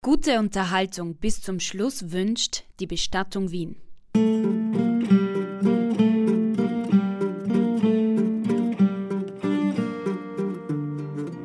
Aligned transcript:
Gute 0.00 0.38
Unterhaltung 0.38 1.16
bis 1.16 1.42
zum 1.42 1.58
Schluss 1.58 2.12
wünscht 2.12 2.62
die 2.78 2.86
Bestattung 2.86 3.50
Wien. 3.50 3.74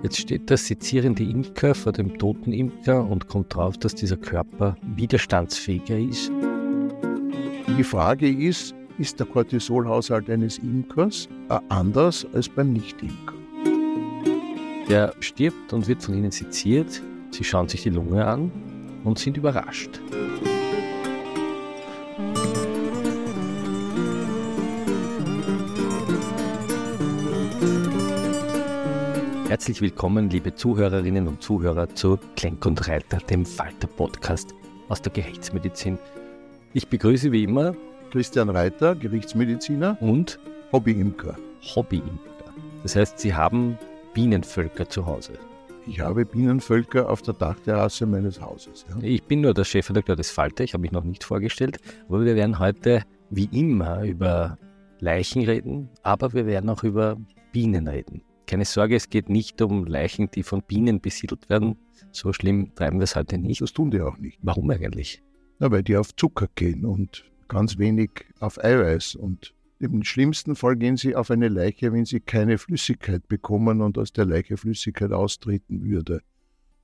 Jetzt 0.04 0.20
steht 0.20 0.52
der 0.52 0.58
sezierende 0.58 1.24
Imker 1.24 1.74
vor 1.74 1.94
dem 1.94 2.20
toten 2.20 2.54
Imker 2.54 3.04
und 3.10 3.28
kommt 3.28 3.56
drauf, 3.56 3.76
dass 3.80 3.96
dieser 3.96 4.18
Körper 4.18 4.76
widerstandsfähiger 4.84 5.98
ist. 5.98 6.32
Die 7.76 7.84
Frage 7.84 8.30
ist, 8.30 8.76
ist 9.00 9.20
der 9.20 9.26
Cortisolhaushalt 9.26 10.30
eines 10.30 10.60
Imkers 10.60 11.28
äh, 11.50 11.58
anders 11.70 12.28
als 12.34 12.48
beim 12.50 12.72
Nicht-Imker? 12.72 13.34
Der 14.88 15.16
stirbt 15.22 15.74
und 15.74 15.88
wird 15.88 16.04
von 16.04 16.14
ihnen 16.14 16.30
seziert. 16.30 17.02
Sie 17.34 17.44
schauen 17.44 17.68
sich 17.68 17.82
die 17.82 17.90
Lunge 17.90 18.24
an 18.28 18.52
und 19.04 19.18
sind 19.18 19.38
überrascht. 19.38 20.00
Herzlich 29.48 29.82
willkommen, 29.82 30.30
liebe 30.30 30.54
Zuhörerinnen 30.54 31.28
und 31.28 31.42
Zuhörer, 31.42 31.90
zu 31.96 32.20
Klenk 32.36 32.68
und 32.68 32.88
Reiter, 32.88 33.18
dem 33.18 33.48
Falter-Podcast 33.48 34.54
aus 34.90 35.02
der 35.02 35.12
Gerichtsmedizin. 35.12 35.98
Ich 36.74 36.88
begrüße 36.88 37.32
wie 37.32 37.46
immer 37.46 37.76
Christian 38.12 38.50
Reiter, 38.52 38.94
Gerichtsmediziner 38.94 39.98
und 40.02 40.40
Hobbyimker. 40.72 41.36
Hobbyimker. 41.76 42.54
Das 42.84 42.96
heißt, 42.96 43.18
Sie 43.18 43.34
haben 43.34 43.80
Bienenvölker 44.14 44.88
zu 44.88 45.08
Hause. 45.08 45.34
Ich 45.86 46.00
habe 46.00 46.26
Bienenvölker 46.26 47.10
auf 47.10 47.22
der 47.22 47.34
Dachterrasse 47.34 48.06
meines 48.06 48.40
Hauses. 48.40 48.86
Ja. 48.90 48.98
Ich 49.02 49.24
bin 49.24 49.42
nur 49.42 49.54
der 49.54 49.66
Chefredakteur 49.66 50.16
des 50.16 50.32
Falter, 50.32 50.64
ich 50.64 50.74
habe 50.74 50.82
mich 50.82 50.94
noch 50.94 51.04
nicht 51.04 51.26
vorgestellt, 51.26 51.78
aber 52.08 52.24
wir 52.24 52.36
werden 52.36 52.58
heute 52.58 53.04
wie 53.30 53.50
immer 53.52 54.04
über 54.04 54.58
Leichen 55.00 55.44
reden, 55.44 55.90
aber 56.02 56.32
wir 56.32 56.46
werden 56.46 56.70
auch 56.70 56.84
über 56.84 57.18
Bienen 57.52 57.90
reden. 57.90 58.22
Keine 58.48 58.64
Sorge, 58.64 58.96
es 58.96 59.10
geht 59.10 59.28
nicht 59.28 59.62
um 59.62 59.86
Leichen, 59.86 60.32
die 60.32 60.44
von 60.44 60.62
Bienen 60.62 61.02
besiedelt 61.02 61.50
werden. 61.50 61.78
So 62.12 62.32
schlimm 62.32 62.74
treiben 62.76 63.00
wir 63.00 63.04
es 63.04 63.16
heute 63.16 63.38
nicht. 63.38 63.62
Das 63.62 63.74
tun 63.74 63.92
die 63.92 64.00
auch 64.00 64.18
nicht. 64.18 64.40
Warum 64.42 64.70
eigentlich? 64.70 65.22
Na, 65.60 65.70
weil 65.70 65.84
die 65.84 65.98
auf 65.98 66.16
Zucker 66.16 66.48
gehen 66.56 66.86
und 66.86 67.26
ganz 67.50 67.78
wenig 67.78 68.12
auf 68.40 68.64
Eiweiß. 68.64 69.16
Und 69.16 69.54
im 69.92 70.04
schlimmsten 70.04 70.56
Fall 70.56 70.76
gehen 70.76 70.98
sie 70.98 71.16
auf 71.16 71.32
eine 71.32 71.50
Leiche, 71.50 71.92
wenn 71.92 72.06
sie 72.06 72.20
keine 72.20 72.58
Flüssigkeit 72.58 73.28
bekommen 73.28 73.82
und 73.82 73.98
aus 73.98 74.14
der 74.14 74.26
Leiche 74.26 74.58
Flüssigkeit 74.58 75.12
austreten 75.12 75.84
würde. 75.84 76.22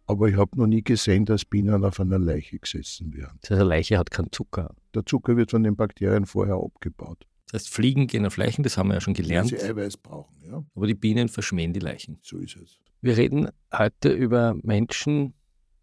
Aber 0.06 0.28
ich 0.28 0.36
habe 0.36 0.58
noch 0.58 0.68
nie 0.68 0.84
gesehen, 0.84 1.26
dass 1.26 1.46
Bienen 1.46 1.84
auf 1.86 2.00
einer 2.00 2.18
Leiche 2.18 2.58
gesessen 2.58 3.14
wären. 3.14 3.38
Das 3.42 3.52
heißt, 3.52 3.62
eine 3.62 3.70
Leiche 3.70 3.98
hat 3.98 4.10
keinen 4.10 4.32
Zucker. 4.32 4.76
Der 4.96 5.06
Zucker 5.06 5.38
wird 5.38 5.52
von 5.52 5.64
den 5.64 5.76
Bakterien 5.76 6.26
vorher 6.26 6.56
abgebaut. 6.56 7.28
Das 7.52 7.62
heißt, 7.62 7.74
Fliegen 7.74 8.08
gehen 8.08 8.26
auf 8.26 8.38
Leichen, 8.38 8.64
das 8.64 8.78
haben 8.78 8.90
wir 8.90 8.96
ja 8.96 9.02
schon 9.02 9.14
gelernt. 9.14 9.52
Wenn 9.52 9.60
sie 9.60 9.66
Eiweiß 9.66 9.98
brauchen, 9.98 10.36
ja. 10.44 10.64
Aber 10.76 10.88
die 10.88 10.96
Bienen 10.96 11.30
verschmähen 11.30 11.74
die 11.74 11.80
Leichen. 11.80 12.20
So 12.22 12.40
ist 12.40 12.56
es. 12.56 12.80
Wir 13.02 13.18
reden 13.18 13.50
heute 13.72 14.12
über 14.12 14.56
Menschen, 14.64 15.34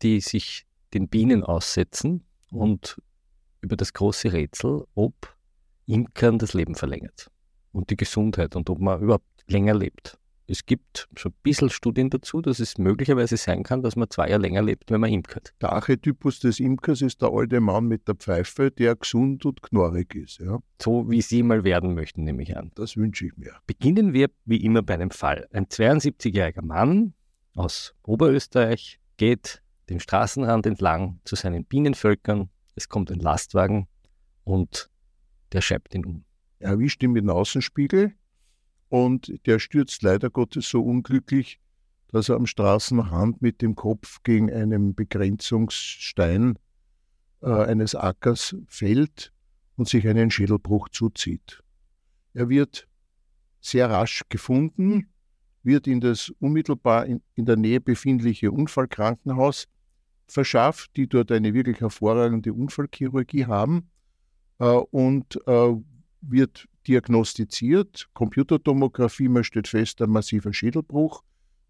die 0.03 0.21
sich 0.21 0.67
den 0.93 1.09
Bienen 1.09 1.43
aussetzen 1.43 2.25
und 2.51 3.01
über 3.61 3.77
das 3.77 3.93
große 3.93 4.33
Rätsel, 4.33 4.85
ob 4.95 5.36
Imkern 5.87 6.39
das 6.39 6.55
Leben 6.55 6.75
verlängert 6.75 7.31
und 7.73 7.91
die 7.91 7.97
Gesundheit 7.97 8.57
und 8.57 8.69
ob 8.71 8.81
man 8.81 9.01
überhaupt 9.01 9.25
länger 9.47 9.75
lebt. 9.75 10.19
Es 10.49 10.65
gibt 10.65 11.09
schon 11.17 11.33
ein 11.33 11.39
bisschen 11.43 11.71
Studien 11.71 12.09
dazu, 12.09 12.41
dass 12.41 12.61
es 12.61 12.79
möglicherweise 12.79 13.37
sein 13.37 13.65
kann, 13.65 13.83
dass 13.83 13.97
man 13.97 14.09
zwei 14.11 14.29
Jahre 14.29 14.43
länger 14.43 14.63
lebt, 14.63 14.93
wenn 14.93 15.01
man 15.01 15.13
imkert. 15.13 15.55
Der 15.61 15.73
Archetypus 15.73 16.39
des 16.39 16.61
Imkers 16.61 17.03
ist 17.03 17.21
der 17.21 17.31
alte 17.33 17.61
Mann 17.61 17.87
mit 17.87 18.07
der 18.07 18.15
Pfeife, 18.15 18.71
der 18.71 18.95
gesund 18.95 19.45
und 19.45 19.61
knorrig 19.63 20.15
ist. 20.15 20.39
Ja. 20.39 20.61
So 20.81 21.11
wie 21.11 21.21
Sie 21.21 21.43
mal 21.43 21.65
werden 21.65 21.95
möchten, 21.95 22.23
nehme 22.23 22.45
ich 22.45 22.57
an. 22.57 22.71
Das 22.77 22.97
wünsche 22.97 23.27
ich 23.27 23.37
mir. 23.37 23.55
Beginnen 23.67 24.13
wir 24.13 24.31
wie 24.45 24.59
immer 24.59 24.83
bei 24.83 24.95
einem 24.95 25.11
Fall. 25.11 25.49
Ein 25.53 25.67
72-jähriger 25.67 26.63
Mann 26.65 27.15
aus 27.57 27.95
Oberösterreich 28.05 29.01
geht 29.17 29.63
den 29.89 29.99
Straßenrand 29.99 30.67
entlang 30.67 31.19
zu 31.25 31.35
seinen 31.35 31.65
Bienenvölkern. 31.65 32.51
Es 32.77 32.89
kommt 32.89 33.11
ein 33.11 33.19
Lastwagen 33.19 33.89
und 34.45 34.91
der 35.57 35.63
schreibt 35.63 35.95
ihn 35.95 36.05
um. 36.05 36.25
Er 36.59 36.73
erwischt 36.73 37.03
ihn 37.03 37.13
mit 37.13 37.23
dem 37.23 37.31
Außenspiegel 37.31 38.13
und 38.91 39.33
der 39.47 39.59
stürzt 39.59 40.03
leider 40.03 40.29
Gottes 40.29 40.69
so 40.69 40.83
unglücklich, 40.83 41.59
dass 42.09 42.29
er 42.29 42.37
am 42.37 42.45
Straßenrand 42.45 43.41
mit 43.41 43.63
dem 43.63 43.75
Kopf 43.75 44.23
gegen 44.23 44.53
einen 44.53 44.95
Begrenzungsstein 44.95 46.59
äh, 47.41 47.49
eines 47.49 47.95
Ackers 47.95 48.55
fällt 48.69 49.33
und 49.77 49.89
sich 49.89 50.07
einen 50.07 50.31
Schädelbruch 50.31 50.91
zuzieht. 50.91 51.63
Er 52.35 52.51
wird 52.51 52.87
sehr 53.63 53.89
rasch 53.89 54.25
gefunden, 54.29 55.09
wird 55.63 55.87
in 55.87 56.03
das 56.03 56.29
unmittelbar 56.39 57.07
in, 57.07 57.23
in 57.35 57.47
der 57.47 57.57
Nähe 57.57 57.81
befindliche 57.81 58.53
Unfallkrankenhaus 58.53 59.69
verschafft, 60.27 60.95
die 60.97 61.09
dort 61.09 61.33
eine 61.33 61.55
wirklich 61.55 61.81
hervorragende 61.81 62.53
Unfallchirurgie 62.53 63.47
haben 63.47 63.89
und 64.65 65.41
äh, 65.47 65.75
wird 66.21 66.67
diagnostiziert. 66.87 68.09
Computertomographie, 68.15 69.29
man 69.29 69.45
stellt 69.45 69.69
fest, 69.69 70.01
ein 70.03 70.11
massiver 70.11 70.53
Schädelbruch, 70.53 71.23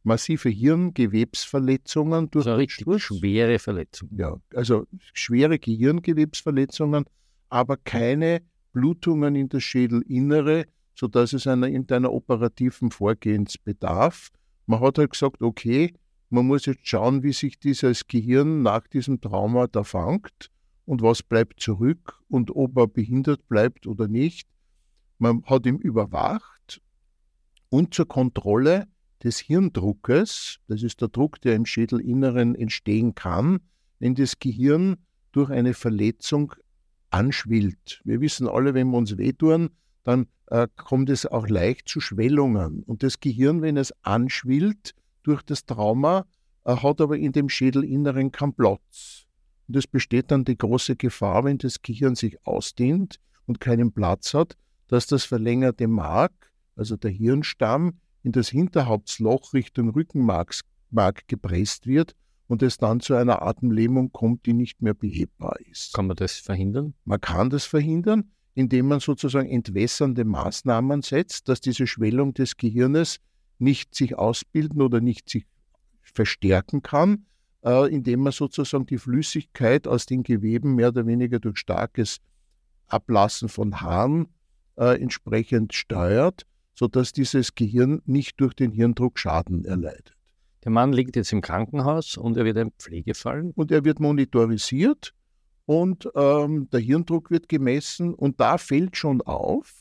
massive 0.03 0.49
Hirngewebsverletzungen 0.49 2.31
durch 2.31 2.45
So 2.45 2.55
richtig 2.55 2.83
Sturz. 2.83 3.03
schwere 3.03 3.59
Verletzung. 3.59 4.11
Ja, 4.17 4.37
also 4.55 4.87
schwere 5.13 5.59
Gehirngewebsverletzungen, 5.59 7.05
aber 7.49 7.77
keine 7.77 8.43
Blutungen 8.73 9.35
in 9.35 9.49
das 9.49 9.63
Schädelinnere, 9.63 10.67
sodass 10.95 11.33
es 11.33 11.47
einer 11.47 11.67
irgendeiner 11.69 12.13
operativen 12.13 12.91
Vorgehens 12.91 13.59
bedarf. 13.59 14.31
Man 14.67 14.81
hat 14.81 14.99
halt 14.99 15.13
gesagt, 15.13 15.43
okay, 15.43 15.95
man 16.29 16.47
muss 16.47 16.67
jetzt 16.67 16.87
schauen, 16.87 17.23
wie 17.23 17.33
sich 17.33 17.59
dieses 17.59 18.07
Gehirn 18.07 18.63
nach 18.63 18.87
diesem 18.87 19.21
Trauma 19.21 19.67
da 19.67 19.85
fangt 19.85 20.51
und 20.87 21.03
was 21.03 21.23
bleibt 21.23 21.61
zurück 21.61 22.19
und 22.29 22.55
ob 22.55 22.77
er 22.79 22.87
behindert 22.87 23.47
bleibt 23.49 23.87
oder 23.87 24.09
nicht. 24.09 24.49
Man 25.19 25.45
hat 25.45 25.67
ihn 25.67 25.79
überwacht 25.79 26.81
und 27.69 27.93
zur 27.93 28.09
Kontrolle 28.09 28.87
des 29.23 29.39
Hirndruckes, 29.39 30.59
das 30.69 30.83
ist 30.83 31.01
der 31.01 31.09
Druck, 31.09 31.41
der 31.41 31.55
im 31.55 31.67
Schädelinneren 31.67 32.55
entstehen 32.55 33.15
kann, 33.15 33.61
wenn 33.99 34.15
das 34.15 34.39
Gehirn 34.39 34.97
durch 35.33 35.51
eine 35.51 35.75
Verletzung 35.75 36.55
anschwillt. 37.11 38.01
Wir 38.05 38.21
wissen 38.21 38.49
alle, 38.49 38.75
wenn 38.75 38.91
wir 38.91 38.99
uns 38.99 39.17
wehtun, 39.17 39.71
dann 40.05 40.27
äh, 40.47 40.69
kommt 40.77 41.11
es 41.11 41.27
auch 41.27 41.49
leicht 41.49 41.89
zu 41.89 42.01
Schwellungen. 42.01 42.83
Und 42.85 43.03
das 43.03 43.21
Gehirn, 43.21 43.63
wenn 43.63 43.77
es 43.77 43.93
anschwillt 44.03 44.95
durch 45.23 45.43
das 45.43 45.67
Trauma, 45.67 46.27
äh, 46.65 46.77
hat 46.77 47.01
aber 47.01 47.17
in 47.17 47.33
dem 47.33 47.49
Schädelinneren 47.49 48.31
keinen 48.31 48.55
Platz. 48.55 49.26
Und 49.68 49.77
es 49.77 49.86
besteht 49.86 50.30
dann 50.30 50.45
die 50.45 50.57
große 50.57 50.97
Gefahr, 50.97 51.45
wenn 51.45 51.59
das 51.59 51.83
Gehirn 51.83 52.15
sich 52.15 52.45
ausdehnt 52.47 53.18
und 53.47 53.60
keinen 53.60 53.92
Platz 53.92 54.34
hat, 54.34 54.57
dass 54.89 55.07
das 55.07 55.24
verlängerte 55.24 55.89
Mark, 55.89 56.33
also 56.77 56.97
der 56.97 57.10
Hirnstamm, 57.10 57.98
in 58.22 58.33
das 58.33 58.48
Hinterhauptsloch 58.48 59.53
Richtung 59.54 59.91
Rückenmark 59.91 60.54
Mark 60.91 61.28
gepresst 61.28 61.86
wird 61.86 62.15
und 62.48 62.63
es 62.63 62.78
dann 62.78 63.01
zu 63.01 63.15
einer 63.15 63.42
Atemlähmung 63.42 64.13
kommt, 64.13 64.47
die 64.47 64.53
nicht 64.53 64.83
mehr 64.83 64.95
behebbar 64.95 65.57
ist. 65.71 65.95
Kann 65.95 66.07
man 66.07 66.16
das 66.16 66.34
verhindern? 66.39 66.95
Man 67.04 67.21
kann 67.21 67.51
das 67.51 67.65
verhindern, 67.65 68.30
indem 68.54 68.89
man 68.89 69.01
sozusagen 69.01 69.48
entwässernde 69.48 70.24
Maßnahmen 70.24 71.03
setzt, 71.03 71.48
dass 71.48 71.60
diese 71.60 71.86
Schwellung 71.86 72.34
des 72.34 72.57
Gehirnes 72.57 73.19
nicht 73.59 73.95
sich 73.95 74.16
ausbilden 74.16 74.80
oder 74.80 75.01
nicht 75.01 75.28
sich 75.28 75.47
verstärken 76.03 76.83
kann, 76.83 77.27
äh, 77.66 77.92
indem 77.92 78.21
man 78.21 78.33
sozusagen 78.33 78.86
die 78.86 78.97
Flüssigkeit 78.97 79.89
aus 79.89 80.07
den 80.07 80.22
Geweben 80.22 80.77
mehr 80.77 80.89
oder 80.89 81.07
weniger 81.07 81.41
durch 81.41 81.59
starkes 81.59 82.18
Ablassen 82.86 83.48
von 83.48 83.80
Haaren 83.80 84.28
äh, 84.77 85.01
entsprechend 85.03 85.74
steuert, 85.74 86.47
sodass 86.74 87.13
dieses 87.13 87.57
Gehirn 87.57 88.01
nicht 88.07 88.41
durch 88.41 88.54
den 88.54 88.71
Hirndruck 88.71 89.18
Schaden 89.18 89.65
erleidet. 89.65 90.15
Der 90.63 90.71
Mann 90.71 90.92
liegt 90.92 91.16
jetzt 91.16 91.33
im 91.33 91.41
Krankenhaus 91.41 92.16
und 92.16 92.36
er 92.36 92.45
wird 92.45 92.59
ein 92.59 92.72
Pflegefall. 92.78 93.53
Und 93.54 93.71
er 93.71 93.84
wird 93.84 94.01
monitorisiert 94.01 95.12
und 95.65 96.09
ähm, 96.15 96.69
der 96.71 96.80
Hirndruck 96.80 97.30
wird 97.30 97.48
gemessen 97.48 98.15
und 98.15 98.41
da 98.41 98.59
fällt 98.59 98.97
schon 98.97 99.22
auf, 99.22 99.72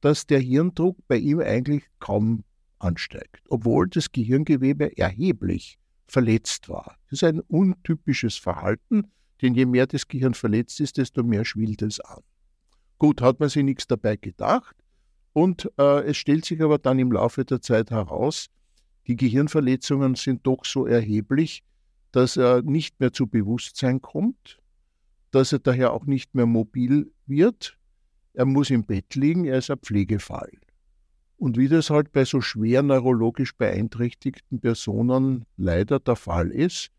dass 0.00 0.26
der 0.26 0.38
Hirndruck 0.38 0.96
bei 1.08 1.16
ihm 1.16 1.40
eigentlich 1.40 1.84
kaum 1.98 2.44
ansteigt, 2.78 3.42
obwohl 3.48 3.88
das 3.88 4.12
Gehirngewebe 4.12 4.96
erheblich 4.96 5.78
verletzt 6.08 6.68
war. 6.68 6.96
Das 7.10 7.22
ist 7.22 7.24
ein 7.24 7.40
untypisches 7.40 8.36
Verhalten, 8.36 9.12
denn 9.40 9.54
je 9.54 9.66
mehr 9.66 9.86
das 9.86 10.08
Gehirn 10.08 10.34
verletzt 10.34 10.80
ist, 10.80 10.96
desto 10.96 11.22
mehr 11.22 11.44
schwillt 11.44 11.82
es 11.82 12.00
an. 12.00 12.22
Gut, 12.98 13.20
hat 13.20 13.38
man 13.38 13.48
sich 13.48 13.62
nichts 13.62 13.86
dabei 13.86 14.16
gedacht 14.16 14.74
und 15.32 15.70
äh, 15.78 16.02
es 16.04 16.16
stellt 16.16 16.44
sich 16.44 16.60
aber 16.62 16.78
dann 16.78 16.98
im 16.98 17.12
Laufe 17.12 17.44
der 17.44 17.60
Zeit 17.60 17.90
heraus, 17.90 18.48
die 19.06 19.16
Gehirnverletzungen 19.16 20.16
sind 20.16 20.46
doch 20.46 20.64
so 20.64 20.86
erheblich, 20.86 21.64
dass 22.12 22.36
er 22.36 22.62
nicht 22.62 23.00
mehr 23.00 23.12
zu 23.12 23.26
Bewusstsein 23.26 24.02
kommt, 24.02 24.58
dass 25.30 25.52
er 25.52 25.60
daher 25.60 25.92
auch 25.92 26.06
nicht 26.06 26.34
mehr 26.34 26.46
mobil 26.46 27.12
wird. 27.26 27.78
Er 28.34 28.44
muss 28.44 28.70
im 28.70 28.84
Bett 28.84 29.14
liegen, 29.14 29.44
er 29.44 29.58
ist 29.58 29.70
ein 29.70 29.78
Pflegefall. 29.78 30.50
Und 31.38 31.56
wie 31.56 31.68
das 31.68 31.88
halt 31.88 32.10
bei 32.10 32.24
so 32.24 32.40
schwer 32.40 32.82
neurologisch 32.82 33.56
beeinträchtigten 33.56 34.60
Personen 34.60 35.44
leider 35.56 36.00
der 36.00 36.16
Fall 36.16 36.50
ist, 36.50 36.90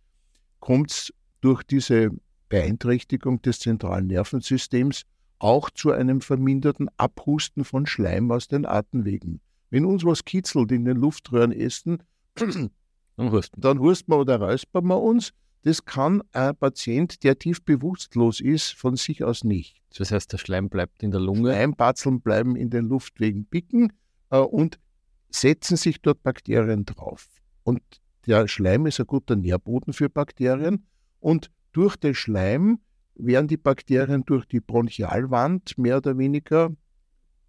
kommt 0.62 0.92
es 0.92 1.14
durch 1.42 1.62
diese 1.64 2.12
Beeinträchtigung 2.48 3.42
des 3.42 3.60
zentralen 3.60 4.08
Nervensystems 4.08 5.04
auch 5.40 5.70
zu 5.70 5.92
einem 5.92 6.22
verminderten 6.22 6.90
Abhusten 6.96 7.66
von 7.66 7.86
Schleim 7.86 8.32
aus 8.32 8.48
den 8.48 8.66
Atemwegen. 8.66 9.42
Wenn 9.72 9.86
uns 9.86 10.06
was 10.06 10.24
kitzelt 10.24 10.72
in 10.72 10.86
den 10.86 10.98
Luftröhrenästen, 10.98 12.02
dann 12.36 13.32
husten. 13.32 13.60
dann 13.60 13.80
husten 13.80 14.12
wir 14.12 14.20
oder 14.20 14.40
räuspern 14.40 14.88
wir 14.88 15.02
uns. 15.02 15.34
Das 15.64 15.84
kann 15.84 16.24
ein 16.32 16.56
Patient, 16.56 17.24
der 17.24 17.38
tief 17.38 17.62
bewusstlos 17.64 18.40
ist, 18.40 18.74
von 18.74 18.96
sich 18.96 19.26
aus 19.26 19.44
nicht. 19.44 19.82
Das 19.98 20.12
heißt, 20.12 20.32
der 20.32 20.38
Schleim 20.38 20.70
bleibt 20.70 21.04
in 21.04 21.12
der 21.12 21.20
Lunge? 21.20 21.52
Schleimpatzeln 21.52 22.22
bleiben 22.22 22.56
in 22.56 22.70
den 22.70 22.86
Luftwegen 22.86 23.46
picken 23.46 23.92
und 24.38 24.80
setzen 25.30 25.78
sich 25.78 26.02
dort 26.02 26.24
Bakterien 26.24 26.86
drauf. 26.86 27.28
Und 27.64 27.82
der 28.26 28.48
Schleim 28.48 28.86
ist 28.86 29.00
ein 29.00 29.08
guter 29.08 29.36
Nährboden 29.36 29.94
für 29.94 30.10
Bakterien. 30.10 30.86
Und 31.20 31.52
durch 31.72 31.96
den 31.96 32.16
Schleim 32.16 32.80
werden 33.16 33.48
die 33.48 33.58
Bakterien 33.58 34.24
durch 34.26 34.46
die 34.46 34.60
Bronchialwand 34.60 35.78
mehr 35.78 35.98
oder 35.98 36.18
weniger 36.18 36.72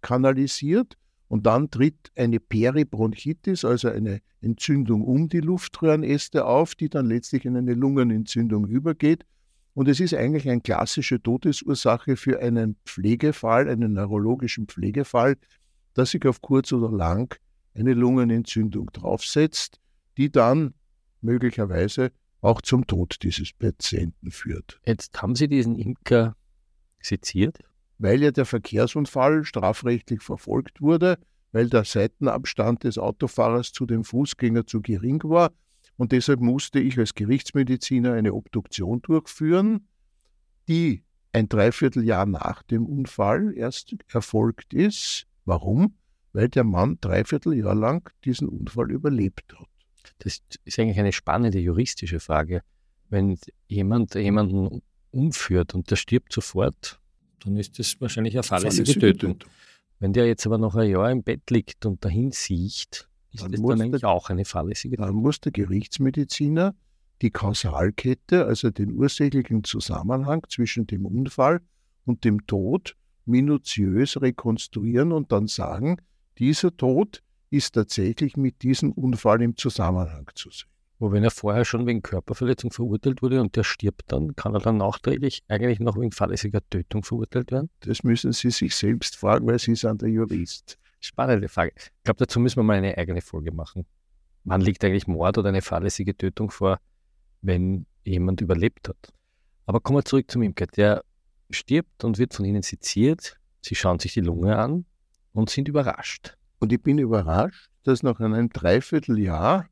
kanalisiert 0.01 0.97
und 1.31 1.45
dann 1.45 1.69
tritt 1.69 2.11
eine 2.17 2.41
Peribronchitis, 2.41 3.63
also 3.63 3.87
eine 3.87 4.19
Entzündung 4.41 5.03
um 5.03 5.29
die 5.29 5.39
Luftröhrenäste 5.39 6.45
auf, 6.45 6.75
die 6.75 6.89
dann 6.89 7.05
letztlich 7.05 7.45
in 7.45 7.55
eine 7.55 7.73
Lungenentzündung 7.73 8.67
übergeht. 8.67 9.23
Und 9.73 9.87
es 9.87 10.01
ist 10.01 10.13
eigentlich 10.13 10.49
eine 10.49 10.59
klassische 10.59 11.23
Todesursache 11.23 12.17
für 12.17 12.41
einen 12.41 12.75
Pflegefall, 12.85 13.69
einen 13.69 13.93
neurologischen 13.93 14.67
Pflegefall, 14.67 15.37
dass 15.93 16.11
sich 16.11 16.25
auf 16.25 16.41
kurz 16.41 16.71
oder 16.71 16.91
lang 16.91 17.37
eine 17.73 17.93
Lungenentzündung 17.93 18.91
draufsetzt, 18.91 19.79
die 20.17 20.31
dann 20.31 20.73
möglicherweise 21.21 22.11
auch 22.41 22.61
zum 22.61 22.87
Tod 22.87 23.17
dieses 23.21 23.53
Patienten 23.53 24.31
führt. 24.31 24.81
Jetzt 24.85 25.21
haben 25.21 25.35
Sie 25.35 25.47
diesen 25.47 25.75
Imker 25.75 26.35
seziert? 26.99 27.59
weil 28.01 28.23
ja 28.23 28.31
der 28.31 28.45
Verkehrsunfall 28.45 29.43
strafrechtlich 29.43 30.21
verfolgt 30.21 30.81
wurde, 30.81 31.19
weil 31.51 31.69
der 31.69 31.83
Seitenabstand 31.83 32.83
des 32.83 32.97
Autofahrers 32.97 33.73
zu 33.73 33.85
dem 33.85 34.03
Fußgänger 34.03 34.65
zu 34.65 34.81
gering 34.81 35.21
war. 35.23 35.51
Und 35.97 36.11
deshalb 36.11 36.39
musste 36.39 36.79
ich 36.79 36.97
als 36.97 37.13
Gerichtsmediziner 37.13 38.13
eine 38.13 38.33
Obduktion 38.33 39.03
durchführen, 39.03 39.87
die 40.67 41.03
ein 41.31 41.47
Dreivierteljahr 41.47 42.25
nach 42.25 42.63
dem 42.63 42.87
Unfall 42.87 43.53
erst 43.55 43.95
erfolgt 44.11 44.73
ist. 44.73 45.27
Warum? 45.45 45.95
Weil 46.33 46.49
der 46.49 46.63
Mann 46.63 46.97
dreivierteljahr 47.01 47.75
lang 47.75 48.09
diesen 48.23 48.47
Unfall 48.47 48.91
überlebt 48.91 49.53
hat. 49.59 49.67
Das 50.19 50.41
ist 50.63 50.79
eigentlich 50.79 50.99
eine 50.99 51.11
spannende 51.11 51.59
juristische 51.59 52.19
Frage. 52.19 52.61
Wenn 53.09 53.37
jemand 53.67 54.15
jemanden 54.15 54.81
umführt 55.11 55.75
und 55.75 55.91
der 55.91 55.97
stirbt 55.97 56.31
sofort, 56.31 56.99
dann 57.43 57.57
ist 57.57 57.77
das 57.79 57.99
wahrscheinlich 57.99 58.35
eine 58.35 58.43
fahrlässige, 58.43 58.93
Tötung. 58.93 59.39
Tötung. 59.39 59.51
Wenn 59.99 60.13
der 60.13 60.27
jetzt 60.27 60.45
aber 60.45 60.57
noch 60.57 60.75
ein 60.75 60.89
Jahr 60.89 61.11
im 61.11 61.23
Bett 61.23 61.49
liegt 61.49 61.85
und 61.85 62.03
dahin 62.05 62.31
sieht, 62.31 63.09
ist 63.33 63.43
dann 63.43 63.51
das 63.51 63.61
dann 63.61 63.81
eigentlich 63.81 64.01
der, 64.01 64.09
auch 64.09 64.29
eine 64.29 64.45
fahrlässige 64.45 64.95
Tötung. 64.95 65.13
Dann 65.13 65.21
muss 65.21 65.41
der 65.41 65.51
Gerichtsmediziner 65.51 66.75
die 67.21 67.29
Kausalkette, 67.29 68.45
also 68.45 68.69
den 68.71 68.93
ursächlichen 68.93 69.63
Zusammenhang 69.63 70.45
zwischen 70.49 70.87
dem 70.87 71.05
Unfall 71.05 71.61
und 72.05 72.23
dem 72.23 72.47
Tod 72.47 72.95
minutiös 73.25 74.21
rekonstruieren 74.21 75.11
und 75.11 75.31
dann 75.31 75.47
sagen, 75.47 75.97
dieser 76.37 76.75
Tod 76.75 77.21
ist 77.49 77.73
tatsächlich 77.73 78.37
mit 78.37 78.63
diesem 78.63 78.91
Unfall 78.91 79.41
im 79.41 79.57
Zusammenhang 79.57 80.29
zu 80.35 80.49
sehen. 80.49 80.69
Wo 80.99 81.11
wenn 81.11 81.23
er 81.23 81.31
vorher 81.31 81.65
schon 81.65 81.87
wegen 81.87 82.03
Körperverletzung 82.03 82.71
verurteilt 82.71 83.21
wurde 83.23 83.41
und 83.41 83.55
der 83.55 83.63
stirbt 83.63 84.03
dann, 84.11 84.35
kann 84.35 84.53
er 84.53 84.59
dann 84.59 84.77
nachträglich 84.77 85.43
eigentlich 85.47 85.79
noch 85.79 85.97
wegen 85.97 86.11
fahrlässiger 86.11 86.61
Tötung 86.69 87.03
verurteilt 87.03 87.51
werden? 87.51 87.69
Das 87.79 88.03
müssen 88.03 88.33
Sie 88.33 88.51
sich 88.51 88.75
selbst 88.75 89.15
fragen, 89.15 89.47
weil 89.47 89.57
Sie 89.57 89.75
sind 89.75 90.01
der 90.03 90.09
Jurist. 90.09 90.77
Spannende 90.99 91.49
Frage. 91.49 91.71
Ich 91.75 92.03
glaube, 92.03 92.19
dazu 92.19 92.39
müssen 92.39 92.57
wir 92.57 92.63
mal 92.63 92.77
eine 92.77 92.95
eigene 92.95 93.21
Folge 93.21 93.51
machen. 93.51 93.87
Wann 94.43 94.61
liegt 94.61 94.85
eigentlich 94.85 95.07
Mord 95.07 95.39
oder 95.39 95.49
eine 95.49 95.63
fahrlässige 95.63 96.15
Tötung 96.15 96.51
vor, 96.51 96.77
wenn 97.41 97.87
jemand 98.05 98.41
überlebt 98.41 98.87
hat? 98.87 99.11
Aber 99.65 99.79
kommen 99.79 99.99
wir 99.99 100.05
zurück 100.05 100.29
zum 100.29 100.43
Imker. 100.43 100.67
Der 100.67 101.03
stirbt 101.53 102.03
und 102.03 102.17
wird 102.17 102.33
von 102.33 102.45
Ihnen 102.45 102.61
seziert. 102.61 103.37
Sie 103.61 103.75
schauen 103.75 103.99
sich 103.99 104.13
die 104.13 104.21
Lunge 104.21 104.57
an 104.57 104.85
und 105.33 105.49
sind 105.49 105.67
überrascht. 105.67 106.37
Und 106.59 106.71
ich 106.73 106.81
bin 106.81 106.97
überrascht, 106.97 107.69
dass 107.83 108.03
nach 108.03 108.19
einem 108.19 108.49
Dreivierteljahr 108.49 109.67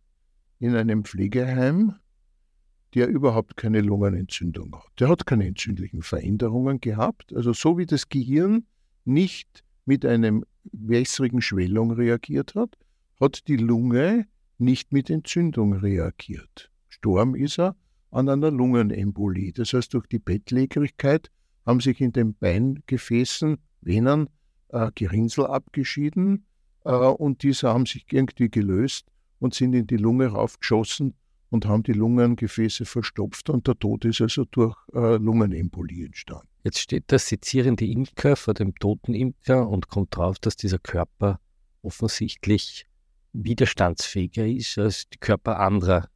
in 0.60 0.76
einem 0.76 1.06
Pflegeheim, 1.06 1.96
der 2.94 3.08
überhaupt 3.08 3.56
keine 3.56 3.82
Lungenentzündung 3.82 4.76
hat. 4.76 4.92
Der 5.00 5.10
hat 5.10 5.26
keine 5.26 5.46
entzündlichen 5.46 6.02
Veränderungen 6.02 6.82
gehabt. 6.82 7.34
Also 7.36 7.54
so 7.54 7.78
wie 7.78 7.86
das 7.86 8.10
Gehirn 8.10 8.66
nicht 9.06 9.64
mit 9.86 10.06
einem 10.06 10.44
wässrigen 10.72 11.42
Schwellung 11.42 11.92
reagiert 11.92 12.56
hat, 12.56 12.78
hat 13.20 13.48
die 13.48 13.58
Lunge 13.58 14.28
nicht 14.58 14.92
mit 14.92 15.10
Entzündung 15.10 15.74
reagiert. 15.74 16.72
Storm 16.90 17.36
ist 17.36 17.60
er 17.60 17.76
an 18.12 18.28
einer 18.28 18.52
Lungenembolie. 18.52 19.54
Das 19.54 19.74
heißt, 19.74 19.94
durch 19.94 20.08
die 20.08 20.20
Bettlägerigkeit 20.20 21.30
haben 21.70 21.82
sich 21.82 22.02
in 22.02 22.12
den 22.12 22.34
Beingefäßen 22.34 23.58
Venen 23.82 24.28
äh, 24.70 24.90
Gerinnsel 24.96 25.46
abgeschieden 25.46 26.48
äh, 26.84 26.92
und 26.92 27.44
diese 27.44 27.70
haben 27.70 27.86
sich 27.86 28.08
irgendwie 28.12 28.50
gelöst 28.50 29.06
und 29.38 29.54
sind 29.54 29.74
in 29.74 29.86
die 29.86 29.98
Lunge 29.98 30.28
raufgeschossen 30.28 31.14
und 31.52 31.68
haben 31.68 31.84
die 31.84 31.94
Lungengefäße 31.94 32.86
verstopft 32.86 33.52
und 33.52 33.68
der 33.68 33.78
Tod 33.78 34.04
ist 34.06 34.20
also 34.20 34.46
durch 34.46 34.76
äh, 34.94 35.18
Lungenembolie 35.18 36.08
entstanden. 36.08 36.48
Jetzt 36.64 36.80
steht 36.80 37.12
der 37.12 37.20
sezierende 37.20 37.86
Imker 37.86 38.36
vor 38.36 38.56
dem 38.56 38.74
toten 38.74 39.14
Imker 39.14 39.70
und 39.70 39.90
kommt 39.90 40.16
drauf, 40.16 40.40
dass 40.40 40.56
dieser 40.56 40.80
Körper 40.80 41.40
offensichtlich 41.84 42.88
widerstandsfähiger 43.34 44.48
ist 44.48 44.76
als 44.80 45.08
die 45.10 45.20
Körper 45.20 45.60
anderer 45.60 46.10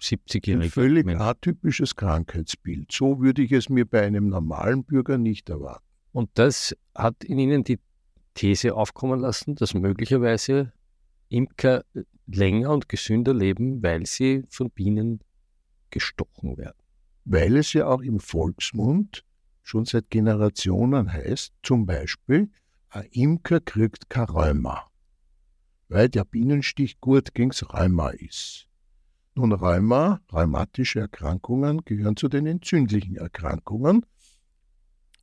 70-Jähriger. 0.00 0.62
Ein 0.62 0.70
völlig 0.70 1.06
Menschen. 1.06 1.22
atypisches 1.22 1.96
Krankheitsbild. 1.96 2.92
So 2.92 3.20
würde 3.20 3.42
ich 3.42 3.52
es 3.52 3.68
mir 3.68 3.86
bei 3.86 4.02
einem 4.02 4.28
normalen 4.28 4.84
Bürger 4.84 5.18
nicht 5.18 5.48
erwarten. 5.48 5.84
Und 6.12 6.30
das 6.34 6.76
hat 6.94 7.24
in 7.24 7.38
Ihnen 7.38 7.64
die 7.64 7.78
These 8.34 8.74
aufkommen 8.74 9.20
lassen, 9.20 9.54
dass 9.54 9.74
möglicherweise 9.74 10.72
Imker 11.28 11.84
länger 12.26 12.70
und 12.70 12.88
gesünder 12.88 13.34
leben, 13.34 13.82
weil 13.82 14.06
sie 14.06 14.44
von 14.50 14.70
Bienen 14.70 15.20
gestochen 15.90 16.56
werden. 16.56 16.78
Weil 17.24 17.56
es 17.56 17.72
ja 17.72 17.86
auch 17.86 18.02
im 18.02 18.20
Volksmund 18.20 19.24
schon 19.62 19.84
seit 19.84 20.10
Generationen 20.10 21.12
heißt, 21.12 21.52
zum 21.62 21.86
Beispiel, 21.86 22.50
ein 22.88 23.06
Imker 23.10 23.60
kriegt 23.60 24.08
kein 24.08 24.24
Rheuma, 24.24 24.90
weil 25.88 26.08
der 26.08 26.24
Bienenstich 26.24 27.00
gut 27.00 27.34
gegens 27.34 27.68
Rheuma 27.72 28.10
ist. 28.10 28.65
Nun, 29.38 29.52
Rheuma, 29.52 30.22
rheumatische 30.32 31.00
Erkrankungen 31.00 31.84
gehören 31.84 32.16
zu 32.16 32.28
den 32.28 32.46
entzündlichen 32.46 33.16
Erkrankungen. 33.16 34.06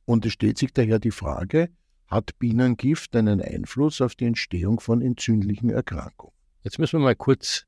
Und 0.04 0.24
es 0.24 0.34
stellt 0.34 0.56
sich 0.56 0.72
daher 0.72 1.00
die 1.00 1.10
Frage, 1.10 1.70
hat 2.06 2.38
Bienengift 2.38 3.16
einen 3.16 3.42
Einfluss 3.42 4.00
auf 4.00 4.14
die 4.14 4.26
Entstehung 4.26 4.78
von 4.78 5.02
entzündlichen 5.02 5.68
Erkrankungen? 5.68 6.32
Jetzt 6.62 6.78
müssen 6.78 7.00
wir 7.00 7.04
mal 7.04 7.16
kurz 7.16 7.66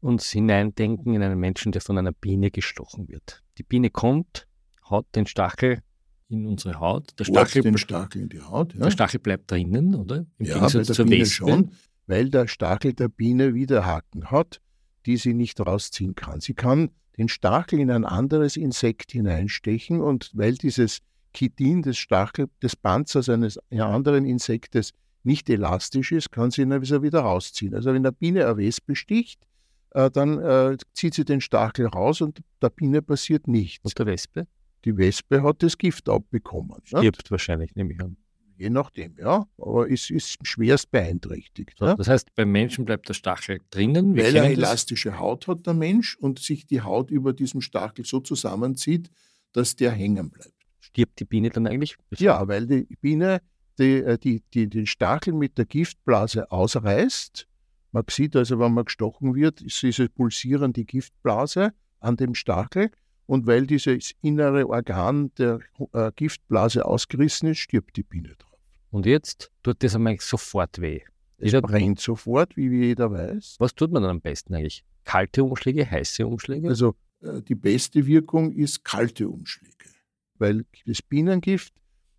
uns 0.00 0.28
hineindenken 0.28 1.14
in 1.14 1.22
einen 1.22 1.38
Menschen, 1.38 1.70
der 1.70 1.80
von 1.80 1.96
einer 1.96 2.10
Biene 2.10 2.50
gestochen 2.50 3.08
wird. 3.08 3.44
Die 3.56 3.62
Biene 3.62 3.90
kommt, 3.90 4.48
haut 4.90 5.06
den 5.14 5.26
Stachel 5.26 5.82
in 6.28 6.46
unsere 6.46 6.80
Haut. 6.80 7.16
Der 7.16 7.26
Stachel, 7.26 7.62
den 7.62 7.78
Stachel 7.78 8.22
in 8.22 8.28
die 8.28 8.40
Haut. 8.40 8.74
Ja. 8.74 8.80
Der 8.80 8.90
Stachel 8.90 9.20
bleibt 9.20 9.52
drinnen, 9.52 9.94
oder? 9.94 10.26
Im 10.38 10.46
ja, 10.46 10.54
Gegensatz 10.54 10.96
zur 10.96 11.04
Biene 11.04 11.20
Wespe. 11.20 11.34
schon, 11.34 11.70
weil 12.08 12.28
der 12.28 12.48
Stachel 12.48 12.92
der 12.92 13.06
Biene 13.08 13.54
Widerhaken 13.54 14.32
hat, 14.32 14.60
die 15.06 15.16
sie 15.16 15.34
nicht 15.34 15.60
rausziehen 15.60 16.14
kann. 16.14 16.40
Sie 16.40 16.54
kann 16.54 16.90
den 17.16 17.28
Stachel 17.28 17.80
in 17.80 17.90
ein 17.90 18.04
anderes 18.04 18.56
Insekt 18.56 19.12
hineinstechen 19.12 20.00
und 20.00 20.30
weil 20.34 20.54
dieses 20.54 21.00
Chitin 21.32 21.82
des 21.82 21.96
Stachel, 21.96 22.48
des 22.62 22.76
Panzers 22.76 23.28
eines 23.28 23.58
anderen 23.70 24.24
Insektes 24.24 24.92
nicht 25.22 25.48
elastisch 25.50 26.12
ist, 26.12 26.30
kann 26.30 26.50
sie 26.50 26.62
ihn 26.62 26.70
wieder 26.70 27.20
rausziehen. 27.20 27.74
Also 27.74 27.90
wenn 27.90 28.04
eine 28.06 28.12
Biene 28.12 28.46
eine 28.46 28.56
Wespe 28.56 28.94
sticht, 28.94 29.46
äh, 29.90 30.10
dann 30.10 30.38
äh, 30.38 30.76
zieht 30.92 31.14
sie 31.14 31.24
den 31.24 31.40
Stachel 31.40 31.86
raus 31.86 32.20
und 32.20 32.42
der 32.62 32.70
Biene 32.70 33.02
passiert 33.02 33.48
nichts. 33.48 33.84
Und 33.84 33.98
der 33.98 34.06
Wespe? 34.06 34.46
Die 34.84 34.96
Wespe 34.96 35.42
hat 35.42 35.62
das 35.62 35.76
Gift 35.78 36.08
abbekommen. 36.08 36.80
Stirbt 36.84 37.04
nicht? 37.04 37.30
wahrscheinlich, 37.30 37.74
nehme 37.74 37.92
ich 37.92 38.00
an. 38.00 38.16
Je 38.56 38.70
nachdem, 38.70 39.16
ja. 39.18 39.46
Aber 39.58 39.90
es 39.90 40.10
ist 40.10 40.38
schwerst 40.46 40.90
beeinträchtigt. 40.90 41.74
So, 41.78 41.94
das 41.94 42.08
heißt, 42.08 42.34
beim 42.34 42.50
Menschen 42.50 42.84
bleibt 42.84 43.08
der 43.08 43.14
Stachel 43.14 43.60
drinnen. 43.70 44.14
Wir 44.14 44.24
Weil 44.24 44.36
er 44.36 44.50
elastische 44.50 45.18
Haut 45.18 45.46
hat, 45.46 45.66
der 45.66 45.74
Mensch, 45.74 46.16
und 46.16 46.38
sich 46.38 46.66
die 46.66 46.80
Haut 46.80 47.10
über 47.10 47.32
diesem 47.32 47.60
Stachel 47.60 48.04
so 48.04 48.20
zusammenzieht, 48.20 49.10
dass 49.52 49.76
der 49.76 49.92
hängen 49.92 50.30
bleibt. 50.30 50.54
Stirbt 50.80 51.20
die 51.20 51.24
Biene 51.24 51.50
dann 51.50 51.66
eigentlich? 51.66 51.96
Ja, 52.16 52.48
weil 52.48 52.66
die 52.66 52.96
Biene 53.00 53.40
die, 53.78 54.02
äh, 54.02 54.18
die, 54.18 54.42
die, 54.54 54.68
den 54.68 54.86
Stachel 54.86 55.32
mit 55.34 55.58
der 55.58 55.66
Giftblase 55.66 56.50
ausreißt. 56.50 57.46
Man 57.92 58.04
sieht 58.10 58.36
also, 58.36 58.58
wenn 58.58 58.72
man 58.72 58.84
gestochen 58.84 59.34
wird, 59.34 59.60
ist 59.60 59.82
diese 59.82 60.08
pulsierende 60.08 60.84
Giftblase 60.84 61.72
an 62.00 62.16
dem 62.16 62.34
Stachel. 62.34 62.90
Und 63.26 63.46
weil 63.46 63.66
dieses 63.66 64.12
innere 64.22 64.68
Organ 64.68 65.32
der 65.36 65.58
äh, 65.92 66.12
Giftblase 66.14 66.84
ausgerissen 66.84 67.50
ist, 67.50 67.58
stirbt 67.58 67.96
die 67.96 68.04
Biene 68.04 68.34
drauf. 68.38 68.58
Und 68.90 69.04
jetzt 69.04 69.50
tut 69.62 69.82
das 69.82 69.94
einmal 69.94 70.16
sofort 70.20 70.80
weh. 70.80 71.00
Es 71.38 71.46
jeder 71.46 71.60
brennt 71.60 72.00
sofort, 72.00 72.56
wie 72.56 72.68
jeder 72.68 73.10
weiß. 73.10 73.56
Was 73.58 73.74
tut 73.74 73.90
man 73.92 74.02
dann 74.02 74.12
am 74.12 74.20
besten 74.20 74.54
eigentlich? 74.54 74.84
Kalte 75.04 75.44
Umschläge, 75.44 75.90
heiße 75.90 76.26
Umschläge? 76.26 76.68
Also 76.68 76.94
äh, 77.20 77.42
die 77.42 77.54
beste 77.54 78.06
Wirkung 78.06 78.52
ist 78.52 78.84
kalte 78.84 79.28
Umschläge, 79.28 79.90
weil 80.38 80.64
das 80.86 81.02
Bienengift 81.02 81.74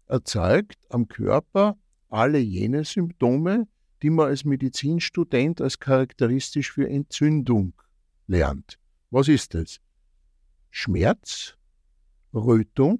erzeugt 0.08 0.78
am 0.90 1.08
Körper 1.08 1.78
alle 2.10 2.40
jene 2.40 2.84
Symptome, 2.84 3.68
die 4.02 4.10
man 4.10 4.28
als 4.28 4.46
Medizinstudent 4.46 5.62
als 5.62 5.80
charakteristisch 5.80 6.72
für 6.72 6.88
Entzündung 6.88 7.74
lernt. 8.28 8.78
Was 9.10 9.28
ist 9.28 9.54
das? 9.54 9.80
Schmerz, 10.80 11.58
Rötung, 12.36 13.00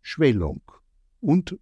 Schwellung 0.00 0.62
und 1.20 1.58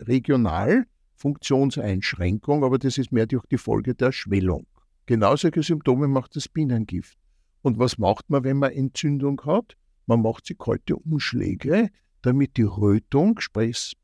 regional 0.00 0.86
Funktionseinschränkung, 1.14 2.64
aber 2.64 2.80
das 2.80 2.98
ist 2.98 3.12
mehr 3.12 3.26
durch 3.26 3.46
die 3.46 3.58
Folge 3.58 3.94
der 3.94 4.10
Schwellung. 4.10 4.66
Genau 5.06 5.36
solche 5.36 5.62
Symptome 5.62 6.08
macht 6.08 6.34
das 6.34 6.48
Bienengift. 6.48 7.16
Und 7.62 7.78
was 7.78 7.96
macht 7.96 8.28
man, 8.28 8.42
wenn 8.42 8.56
man 8.56 8.72
Entzündung 8.72 9.40
hat? 9.46 9.76
Man 10.06 10.22
macht 10.22 10.46
sie 10.46 10.56
kalte 10.56 10.96
Umschläge, 10.96 11.88
damit 12.20 12.56
die 12.56 12.64
Rötung, 12.64 13.38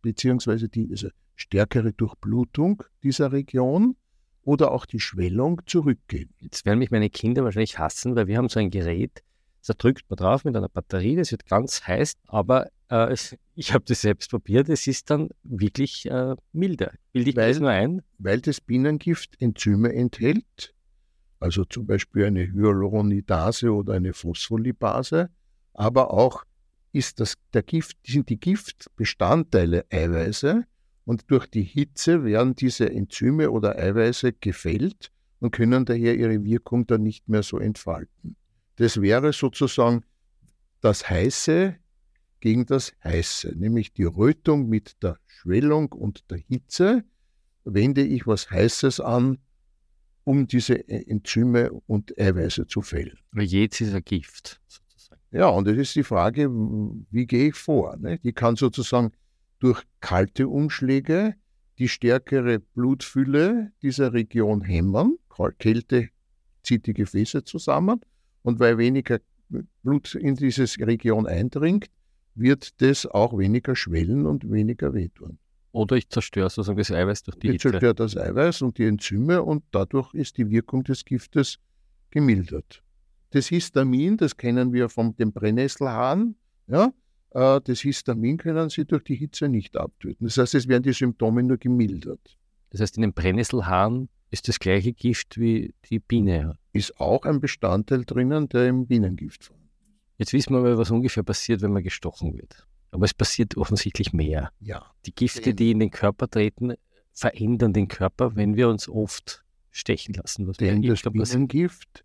beziehungsweise 0.01 0.69
die 0.69 0.89
also 0.93 1.09
stärkere 1.35 1.93
Durchblutung 1.93 2.85
dieser 3.03 3.33
Region 3.33 3.97
oder 4.43 4.71
auch 4.71 4.87
die 4.87 5.01
Schwellung 5.01 5.61
zurückgehen. 5.67 6.33
Jetzt 6.39 6.65
werden 6.65 6.79
mich 6.79 6.93
meine 6.93 7.11
Kinder 7.11 7.43
wahrscheinlich 7.43 7.81
hassen, 7.81 8.15
weil 8.15 8.29
wir 8.29 8.39
haben 8.39 8.49
so 8.49 8.61
ein 8.61 8.71
Gerät, 8.71 9.25
da 9.67 9.75
drückt 9.75 10.09
man 10.09 10.17
drauf 10.17 10.45
mit 10.45 10.57
einer 10.57 10.69
Batterie, 10.69 11.17
das 11.17 11.33
wird 11.33 11.47
ganz 11.47 11.87
heiß, 11.87 12.15
aber 12.27 12.69
äh, 12.89 13.15
ich 13.55 13.73
habe 13.75 13.85
das 13.87 14.01
selbst 14.01 14.31
probiert, 14.31 14.69
es 14.69 14.87
ist 14.87 15.11
dann 15.11 15.29
wirklich 15.43 16.07
äh, 16.07 16.37
milder. 16.53 16.93
Bilde 17.13 17.31
ich 17.31 17.37
weil, 17.37 17.49
das 17.51 17.61
nur 17.61 17.71
ein? 17.71 18.03
Weil 18.19 18.41
das 18.41 18.61
Bienengift 18.61 19.41
Enzyme 19.41 19.93
enthält, 19.93 20.75
also 21.41 21.65
zum 21.65 21.87
Beispiel 21.87 22.27
eine 22.27 22.47
Hyaluronidase 22.47 23.73
oder 23.73 23.95
eine 23.95 24.13
Phospholipase, 24.13 25.31
aber 25.75 26.13
auch 26.13 26.45
ist 26.93 27.21
das, 27.21 27.35
der 27.53 27.63
Gift, 27.63 27.99
sind 28.07 28.31
die 28.31 28.41
Giftbestandteile 28.41 29.85
Eiweiße 29.91 30.65
und 31.05 31.31
durch 31.31 31.47
die 31.47 31.63
Hitze 31.63 32.25
werden 32.25 32.55
diese 32.55 32.91
Enzyme 32.91 33.51
oder 33.51 33.77
Eiweiße 33.79 34.33
gefällt 34.33 35.11
und 35.41 35.51
können 35.51 35.85
daher 35.85 36.17
ihre 36.17 36.43
Wirkung 36.43 36.87
dann 36.87 37.03
nicht 37.03 37.29
mehr 37.29 37.43
so 37.43 37.59
entfalten. 37.59 38.37
Das 38.77 39.01
wäre 39.01 39.33
sozusagen 39.33 40.05
das 40.81 41.09
Heiße 41.09 41.77
gegen 42.41 42.67
das 42.67 42.93
Heiße, 43.03 43.55
nämlich 43.57 43.93
die 43.93 44.05
Rötung 44.05 44.69
mit 44.69 45.03
der 45.03 45.19
Schwellung 45.27 45.93
und 45.93 46.31
der 46.31 46.39
Hitze. 46.39 47.05
Wende 47.65 48.03
ich 48.03 48.27
was 48.27 48.51
Heißes 48.51 49.01
an, 49.01 49.39
um 50.25 50.47
diese 50.47 50.89
Enzyme 50.89 51.73
und 51.87 52.17
Eiweiße 52.19 52.67
zu 52.67 52.83
fällen. 52.83 53.19
Jetzt 53.35 53.81
ist 53.81 53.95
ein 53.95 54.05
Gift. 54.05 54.61
Ja, 55.33 55.49
und 55.49 55.67
es 55.67 55.77
ist 55.77 55.97
die 55.97 56.05
Frage, 56.05 56.49
wie 56.49 57.27
gehe 57.27 57.49
ich 57.49 57.57
vor? 57.57 57.97
Ne? 57.97 58.21
Ich 58.23 58.35
kann 58.35 58.57
sozusagen 58.57 59.11
durch 59.59 59.83
kalte 60.01 60.47
Umschläge 60.49 61.35
die 61.79 61.89
stärkere 61.89 62.61
Blutfülle 62.61 63.73
dieser 63.83 64.13
Region 64.13 64.61
hämmern. 64.63 65.17
Kälte 65.59 66.11
zieht 66.63 66.87
die 66.87 66.95
Gefäße 66.95 67.45
zusammen 67.45 68.01
und 68.47 68.61
weil 68.61 68.79
weniger 68.79 69.19
Blut 69.83 70.15
in 70.15 70.37
diese 70.37 70.65
Region 70.87 71.27
eindringt, 71.27 71.91
wird 72.37 72.81
das 72.81 73.05
auch 73.05 73.37
weniger 73.37 73.75
schwellen 73.75 74.25
und 74.25 74.49
weniger 74.49 74.95
wehtun. 74.95 75.39
Oder 75.73 75.97
ich 75.97 76.09
zerstöre 76.09 76.49
sozusagen 76.49 76.79
das 76.79 76.93
Eiweiß 76.93 77.25
durch 77.25 77.39
die 77.39 77.49
ich 77.49 77.53
Hitze. 77.55 77.69
Ich 77.69 77.73
zerstöre 77.73 77.95
das 77.95 78.17
Eiweiß 78.17 78.63
und 78.63 78.79
die 78.79 78.85
Enzyme 78.85 79.43
und 79.43 79.65
dadurch 79.73 80.15
ist 80.15 80.37
die 80.39 80.49
Wirkung 80.49 80.85
des 80.85 81.05
Giftes 81.05 81.59
gemildert. 82.11 82.85
Das 83.31 83.49
Histamin, 83.49 84.17
das 84.17 84.37
kennen 84.37 84.73
wir 84.73 84.89
von 84.89 85.17
dem 85.17 85.33
Brennnesselhahn, 85.33 86.37
ja, 86.69 86.93
äh, 87.31 87.61
das 87.65 87.81
Histamin 87.81 88.37
können 88.37 88.71
Sie 88.71 88.85
durch 88.85 89.03
die 89.03 89.17
Hitze 89.17 89.49
nicht 89.49 89.77
abtöten. 89.77 90.25
Das 90.25 90.39
heißt, 90.39 90.55
es 90.55 90.69
werden 90.69 90.85
die 90.85 90.93
Symptome 90.93 91.43
nur 91.43 91.57
gemildert. 91.57 92.39
Das 92.71 92.81
heißt, 92.81 92.97
in 92.97 93.03
dem 93.03 93.13
Brennnesselhahn 93.13 94.09
ist 94.31 94.47
das 94.47 94.61
gleiche 94.61 94.93
Gift 94.93 95.39
wie 95.39 95.75
die 95.91 95.99
Biene. 95.99 96.57
Ist 96.77 97.01
auch 97.01 97.25
ein 97.25 97.41
Bestandteil 97.41 98.05
drinnen, 98.05 98.49
der 98.49 98.69
im 98.69 98.87
Bienengift 98.87 99.45
vorhanden 99.45 99.67
Jetzt 100.19 100.33
wissen 100.33 100.53
wir 100.53 100.61
aber, 100.61 100.79
was 100.79 100.91
ungefähr 100.91 101.23
passiert, 101.23 101.61
wenn 101.61 101.73
man 101.73 101.83
gestochen 101.83 102.35
wird. 102.35 102.67
Aber 102.91 103.05
es 103.05 103.13
passiert 103.13 103.57
offensichtlich 103.57 104.13
mehr. 104.13 104.51
Ja. 104.61 104.87
Die 105.05 105.15
Gifte, 105.15 105.55
die 105.55 105.73
in 105.73 105.81
den 105.81 105.91
Körper 105.91 106.29
treten, 106.29 106.75
verändern 107.13 107.73
den 107.73 107.89
Körper, 107.89 108.35
wenn 108.35 108.57
wir 108.57 108.69
uns 108.69 108.89
oft 108.89 109.45
stechen 109.71 110.15
lassen. 110.15 110.47
Was 110.47 110.57
Denn 110.57 110.83
das 110.83 111.03
Bienengift 111.03 112.05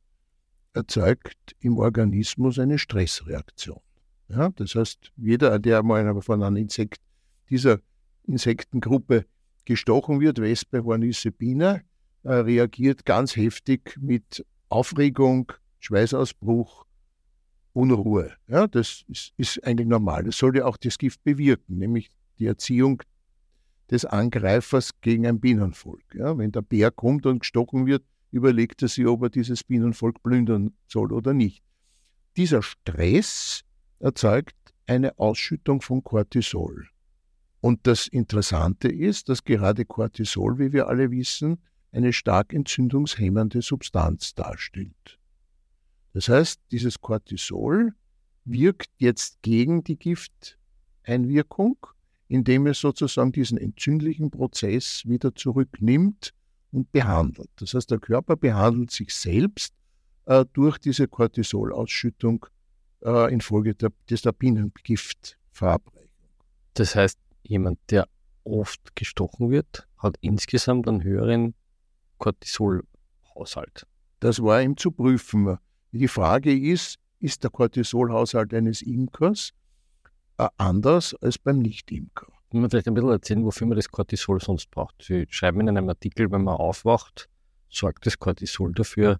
erzeugt 0.73 1.55
im 1.59 1.77
Organismus 1.77 2.59
eine 2.59 2.77
Stressreaktion. 2.77 3.79
Ja, 4.27 4.49
das 4.55 4.75
heißt, 4.75 5.11
jeder, 5.17 5.59
der 5.59 5.83
mal 5.83 6.21
von 6.21 6.43
einer 6.43 6.59
Insekt, 6.59 7.01
dieser 7.49 7.79
Insektengruppe 8.23 9.25
gestochen 9.65 10.19
wird, 10.19 10.39
Wespe, 10.39 10.83
Hornisse, 10.83 11.31
Biene, 11.31 11.83
äh, 12.23 12.33
reagiert 12.33 13.05
ganz 13.05 13.35
heftig 13.35 13.97
mit 13.99 14.45
Aufregung, 14.71 15.51
Schweißausbruch, 15.79 16.85
Unruhe. 17.73 18.33
Ja, 18.47 18.67
das 18.67 19.03
ist, 19.07 19.33
ist 19.37 19.63
eigentlich 19.65 19.87
normal. 19.87 20.23
Das 20.23 20.37
sollte 20.37 20.65
auch 20.65 20.77
das 20.77 20.97
Gift 20.97 21.23
bewirken, 21.23 21.77
nämlich 21.77 22.09
die 22.39 22.45
Erziehung 22.45 23.01
des 23.89 24.05
Angreifers 24.05 24.91
gegen 25.01 25.27
ein 25.27 25.39
Bienenvolk. 25.39 26.03
Ja, 26.13 26.37
wenn 26.37 26.51
der 26.51 26.61
Bär 26.61 26.91
kommt 26.91 27.25
und 27.25 27.39
gestochen 27.39 27.85
wird, 27.85 28.03
überlegt 28.31 28.81
er 28.81 28.87
sich, 28.87 29.05
ob 29.05 29.23
er 29.23 29.29
dieses 29.29 29.63
Bienenvolk 29.63 30.23
plündern 30.23 30.73
soll 30.87 31.11
oder 31.11 31.33
nicht. 31.33 31.63
Dieser 32.37 32.61
Stress 32.61 33.63
erzeugt 33.99 34.55
eine 34.87 35.17
Ausschüttung 35.19 35.81
von 35.81 36.03
Cortisol. 36.03 36.87
Und 37.59 37.85
das 37.85 38.07
Interessante 38.07 38.87
ist, 38.87 39.29
dass 39.29 39.43
gerade 39.43 39.85
Cortisol, 39.85 40.57
wie 40.57 40.73
wir 40.73 40.87
alle 40.87 41.11
wissen, 41.11 41.59
eine 41.91 42.13
stark 42.13 42.53
entzündungshemmende 42.53 43.61
Substanz 43.61 44.33
darstellt. 44.33 45.19
Das 46.13 46.29
heißt, 46.29 46.61
dieses 46.71 46.99
Cortisol 47.01 47.93
wirkt 48.45 48.89
jetzt 48.97 49.41
gegen 49.41 49.83
die 49.83 49.97
Gifteinwirkung, 49.97 51.77
indem 52.27 52.67
es 52.67 52.79
sozusagen 52.79 53.31
diesen 53.31 53.57
entzündlichen 53.57 54.31
Prozess 54.31 55.03
wieder 55.05 55.35
zurücknimmt 55.35 56.33
und 56.71 56.91
behandelt. 56.91 57.49
Das 57.57 57.73
heißt, 57.73 57.91
der 57.91 57.99
Körper 57.99 58.35
behandelt 58.35 58.91
sich 58.91 59.13
selbst 59.13 59.73
äh, 60.25 60.45
durch 60.53 60.77
diese 60.77 61.07
Cortisolausschüttung 61.07 62.45
äh, 63.03 63.33
infolge 63.33 63.75
der, 63.75 63.91
des 64.09 64.21
Bienengiftverabreichung. 64.21 66.09
Das 66.73 66.95
heißt, 66.95 67.19
jemand, 67.43 67.79
der 67.89 68.07
oft 68.43 68.95
gestochen 68.95 69.51
wird, 69.51 69.87
hat 69.97 70.15
insgesamt 70.21 70.87
einen 70.87 71.03
höheren 71.03 71.53
Cortisolhaushalt. 72.21 73.87
Das 74.19 74.41
war 74.41 74.61
ihm 74.61 74.77
zu 74.77 74.91
prüfen. 74.91 75.57
Die 75.91 76.07
Frage 76.07 76.55
ist, 76.55 76.99
ist 77.19 77.43
der 77.43 77.49
Cortisolhaushalt 77.49 78.53
eines 78.53 78.83
Imkers 78.83 79.53
äh, 80.37 80.47
anders 80.57 81.15
als 81.15 81.39
beim 81.39 81.57
Nicht-Imker? 81.59 82.27
Können 82.49 82.63
wir 82.63 82.69
vielleicht 82.69 82.87
ein 82.87 82.93
bisschen 82.93 83.09
erzählen, 83.09 83.43
wofür 83.43 83.65
man 83.65 83.75
das 83.75 83.89
Cortisol 83.89 84.39
sonst 84.39 84.69
braucht? 84.69 85.01
Sie 85.01 85.25
schreiben 85.29 85.61
in 85.61 85.69
einem 85.69 85.89
Artikel, 85.89 86.31
wenn 86.31 86.43
man 86.43 86.55
aufwacht, 86.55 87.27
sorgt 87.69 88.05
das 88.05 88.19
Cortisol 88.19 88.71
dafür, 88.73 89.19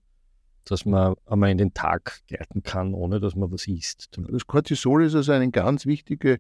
dass 0.66 0.86
man 0.86 1.16
einmal 1.26 1.50
in 1.50 1.58
den 1.58 1.74
Tag 1.74 2.22
gleiten 2.28 2.62
kann, 2.62 2.94
ohne 2.94 3.20
dass 3.20 3.36
man 3.36 3.52
was 3.52 3.68
isst. 3.68 4.10
Das 4.16 4.46
Cortisol 4.46 5.06
ist 5.06 5.16
also 5.16 5.32
ein 5.32 5.52
ganz 5.52 5.88
wichtiges 5.88 6.40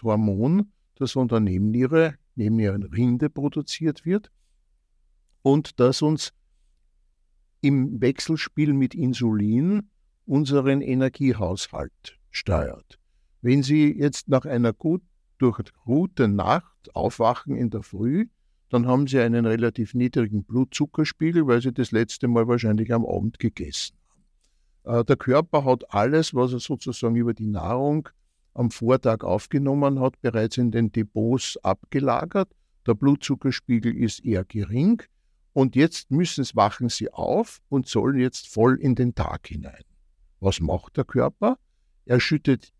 Hormon, 0.00 0.70
das 0.94 1.12
von 1.12 1.26
der 1.26 1.40
Nebenniere, 1.40 2.14
Nebennierenrinde 2.36 3.30
produziert 3.30 4.04
wird 4.04 4.30
und 5.42 5.80
das 5.80 6.02
uns 6.02 6.32
im 7.60 8.00
Wechselspiel 8.00 8.72
mit 8.72 8.94
Insulin 8.94 9.90
unseren 10.26 10.80
Energiehaushalt 10.80 12.18
steuert. 12.30 12.98
Wenn 13.40 13.62
Sie 13.62 13.92
jetzt 13.96 14.28
nach 14.28 14.44
einer 14.44 14.72
gut 14.72 15.02
durchruhten 15.38 16.36
Nacht 16.36 16.94
aufwachen 16.94 17.56
in 17.56 17.70
der 17.70 17.82
Früh, 17.82 18.26
dann 18.68 18.86
haben 18.86 19.06
Sie 19.06 19.18
einen 19.18 19.46
relativ 19.46 19.94
niedrigen 19.94 20.44
Blutzuckerspiegel, 20.44 21.46
weil 21.46 21.62
Sie 21.62 21.72
das 21.72 21.90
letzte 21.90 22.28
Mal 22.28 22.46
wahrscheinlich 22.48 22.92
am 22.92 23.06
Abend 23.06 23.38
gegessen 23.38 23.96
haben. 24.84 25.00
Äh, 25.00 25.04
der 25.04 25.16
Körper 25.16 25.64
hat 25.64 25.92
alles, 25.94 26.34
was 26.34 26.52
er 26.52 26.60
sozusagen 26.60 27.16
über 27.16 27.32
die 27.32 27.46
Nahrung 27.46 28.08
am 28.54 28.70
Vortag 28.70 29.22
aufgenommen 29.22 30.00
hat, 30.00 30.20
bereits 30.20 30.58
in 30.58 30.70
den 30.70 30.92
Depots 30.92 31.56
abgelagert. 31.62 32.50
Der 32.86 32.94
Blutzuckerspiegel 32.94 33.96
ist 33.96 34.24
eher 34.24 34.44
gering 34.44 35.02
und 35.52 35.76
jetzt 35.76 36.10
müssen 36.10 36.42
es, 36.42 36.54
wachen 36.54 36.88
sie 36.88 37.12
auf 37.12 37.60
und 37.68 37.88
sollen 37.88 38.18
jetzt 38.18 38.48
voll 38.48 38.78
in 38.80 38.94
den 38.94 39.14
Tag 39.14 39.48
hinein. 39.48 39.82
Was 40.40 40.60
macht 40.60 40.96
der 40.96 41.04
Körper? 41.04 41.58
Er 42.04 42.20
schüttet 42.20 42.72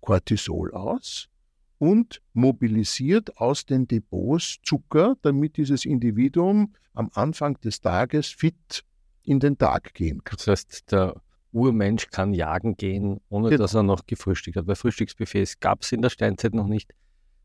Cortisol 0.00 0.72
aus 0.72 1.28
und 1.78 2.22
mobilisiert 2.32 3.36
aus 3.38 3.66
den 3.66 3.86
Depots 3.86 4.58
Zucker, 4.62 5.16
damit 5.22 5.56
dieses 5.56 5.84
Individuum 5.84 6.74
am 6.94 7.10
Anfang 7.14 7.60
des 7.60 7.80
Tages 7.80 8.28
fit 8.28 8.84
in 9.22 9.40
den 9.40 9.58
Tag 9.58 9.94
gehen 9.94 10.24
kann. 10.24 10.36
Das 10.38 10.46
heißt, 10.46 10.92
der 10.92 11.20
Urmensch 11.52 12.08
kann 12.08 12.32
jagen 12.32 12.76
gehen, 12.76 13.20
ohne 13.28 13.50
genau. 13.50 13.62
dass 13.62 13.74
er 13.74 13.82
noch 13.82 14.06
gefrühstückt 14.06 14.56
hat. 14.56 14.66
Weil 14.66 14.76
Frühstücksbuffets 14.76 15.60
gab 15.60 15.82
es 15.82 15.92
in 15.92 16.02
der 16.02 16.10
Steinzeit 16.10 16.54
noch 16.54 16.66
nicht. 16.66 16.94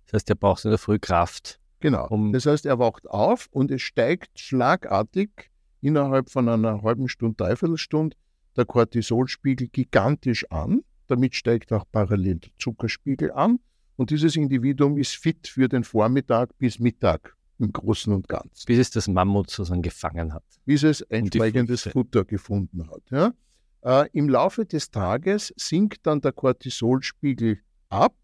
Das 0.06 0.14
heißt, 0.14 0.30
er 0.30 0.36
braucht 0.36 0.64
in 0.66 0.72
der 0.72 0.78
Früh 0.78 1.00
Kraft. 1.00 1.60
Genau. 1.80 2.08
Um 2.08 2.34
das 2.34 2.46
heißt, 2.46 2.66
er 2.66 2.80
wacht 2.80 3.08
auf 3.10 3.48
und 3.52 3.72
es 3.72 3.82
steigt 3.82 4.40
schlagartig 4.40 5.52
innerhalb 5.82 6.30
von 6.30 6.50
einer 6.50 6.82
halben 6.82 7.08
Stunde, 7.08 7.36
dreiviertel 7.38 7.78
Stunde 7.78 8.16
der 8.56 8.66
Cortisolspiegel 8.66 9.68
gigantisch 9.68 10.50
an. 10.50 10.82
Damit 11.08 11.36
steigt 11.36 11.72
auch 11.72 11.86
parallel 11.92 12.36
der 12.36 12.52
Zuckerspiegel 12.58 13.32
an. 13.32 13.60
Und 13.98 14.10
dieses 14.10 14.36
Individuum 14.36 14.98
ist 14.98 15.16
fit 15.16 15.48
für 15.48 15.70
den 15.70 15.84
Vormittag 15.84 16.58
bis 16.58 16.80
Mittag 16.80 17.36
im 17.60 17.72
Großen 17.72 18.12
und 18.12 18.28
Ganzen. 18.28 18.66
Bis 18.66 18.80
es 18.80 18.90
das 18.92 19.08
Mammut 19.08 19.50
sozusagen 19.50 19.82
gefangen 19.82 20.34
hat. 20.34 20.44
Bis 20.66 20.84
es 20.84 21.02
entsprechendes 21.02 21.84
Futter 21.84 22.26
gefunden 22.26 22.90
hat. 22.90 23.04
Ja? 23.12 23.34
Äh, 23.82 24.10
Im 24.14 24.30
Laufe 24.30 24.66
des 24.66 24.90
Tages 24.92 25.54
sinkt 25.56 26.06
dann 26.08 26.20
der 26.20 26.34
Cortisolspiegel 26.34 27.60
ab 27.90 28.16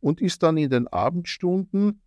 und 0.00 0.20
ist 0.20 0.42
dann 0.42 0.56
in 0.56 0.70
den 0.70 0.86
Abendstunden 0.88 2.00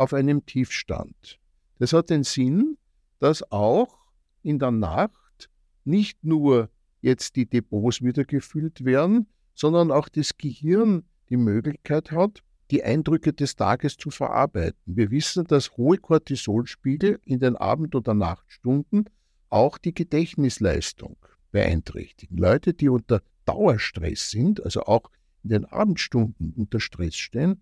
auf 0.00 0.14
einem 0.14 0.46
Tiefstand. 0.46 1.38
Das 1.78 1.92
hat 1.92 2.08
den 2.08 2.24
Sinn, 2.24 2.78
dass 3.18 3.52
auch 3.52 3.98
in 4.42 4.58
der 4.58 4.70
Nacht 4.70 5.50
nicht 5.84 6.24
nur 6.24 6.70
jetzt 7.02 7.36
die 7.36 7.44
Depots 7.44 8.00
wieder 8.00 8.24
gefüllt 8.24 8.84
werden, 8.84 9.28
sondern 9.54 9.90
auch 9.90 10.08
das 10.08 10.38
Gehirn 10.38 11.04
die 11.28 11.36
Möglichkeit 11.36 12.12
hat, 12.12 12.42
die 12.70 12.82
Eindrücke 12.82 13.34
des 13.34 13.56
Tages 13.56 13.98
zu 13.98 14.10
verarbeiten. 14.10 14.80
Wir 14.86 15.10
wissen, 15.10 15.44
dass 15.44 15.76
hohe 15.76 15.98
Cortisolspiegel 15.98 17.20
in 17.24 17.40
den 17.40 17.56
Abend- 17.56 17.94
oder 17.94 18.14
Nachtstunden 18.14 19.04
auch 19.50 19.76
die 19.76 19.92
Gedächtnisleistung 19.92 21.18
beeinträchtigen. 21.50 22.38
Leute, 22.38 22.72
die 22.72 22.88
unter 22.88 23.22
Dauerstress 23.44 24.30
sind, 24.30 24.64
also 24.64 24.84
auch 24.84 25.10
in 25.42 25.50
den 25.50 25.64
Abendstunden 25.66 26.54
unter 26.56 26.80
Stress 26.80 27.16
stehen, 27.16 27.60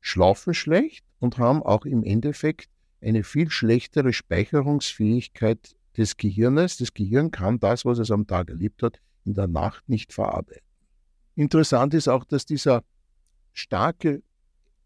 schlafen 0.00 0.54
schlecht 0.54 1.05
und 1.18 1.38
haben 1.38 1.62
auch 1.62 1.84
im 1.84 2.04
Endeffekt 2.04 2.68
eine 3.00 3.24
viel 3.24 3.50
schlechtere 3.50 4.12
Speicherungsfähigkeit 4.12 5.76
des 5.96 6.16
Gehirnes. 6.16 6.76
Das 6.76 6.92
Gehirn 6.92 7.30
kann 7.30 7.58
das, 7.58 7.84
was 7.84 7.98
es 7.98 8.10
am 8.10 8.26
Tag 8.26 8.50
erlebt 8.50 8.82
hat, 8.82 9.00
in 9.24 9.34
der 9.34 9.46
Nacht 9.46 9.88
nicht 9.88 10.12
verarbeiten. 10.12 10.62
Interessant 11.34 11.94
ist 11.94 12.08
auch, 12.08 12.24
dass 12.24 12.46
dieser 12.46 12.82
starke 13.52 14.22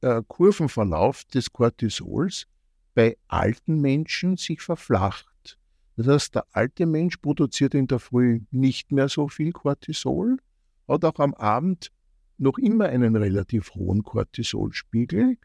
äh, 0.00 0.22
Kurvenverlauf 0.26 1.24
des 1.24 1.52
Cortisols 1.52 2.46
bei 2.94 3.16
alten 3.28 3.80
Menschen 3.80 4.36
sich 4.36 4.60
verflacht. 4.60 5.58
Das 5.96 6.06
heißt, 6.06 6.34
der 6.34 6.46
alte 6.52 6.86
Mensch 6.86 7.18
produziert 7.18 7.74
in 7.74 7.86
der 7.86 7.98
Früh 7.98 8.40
nicht 8.50 8.90
mehr 8.90 9.08
so 9.08 9.28
viel 9.28 9.52
Cortisol, 9.52 10.38
hat 10.88 11.04
auch 11.04 11.18
am 11.18 11.34
Abend 11.34 11.92
noch 12.38 12.58
immer 12.58 12.86
einen 12.86 13.16
relativ 13.16 13.74
hohen 13.74 14.02
Cortisolspiegel 14.02 15.36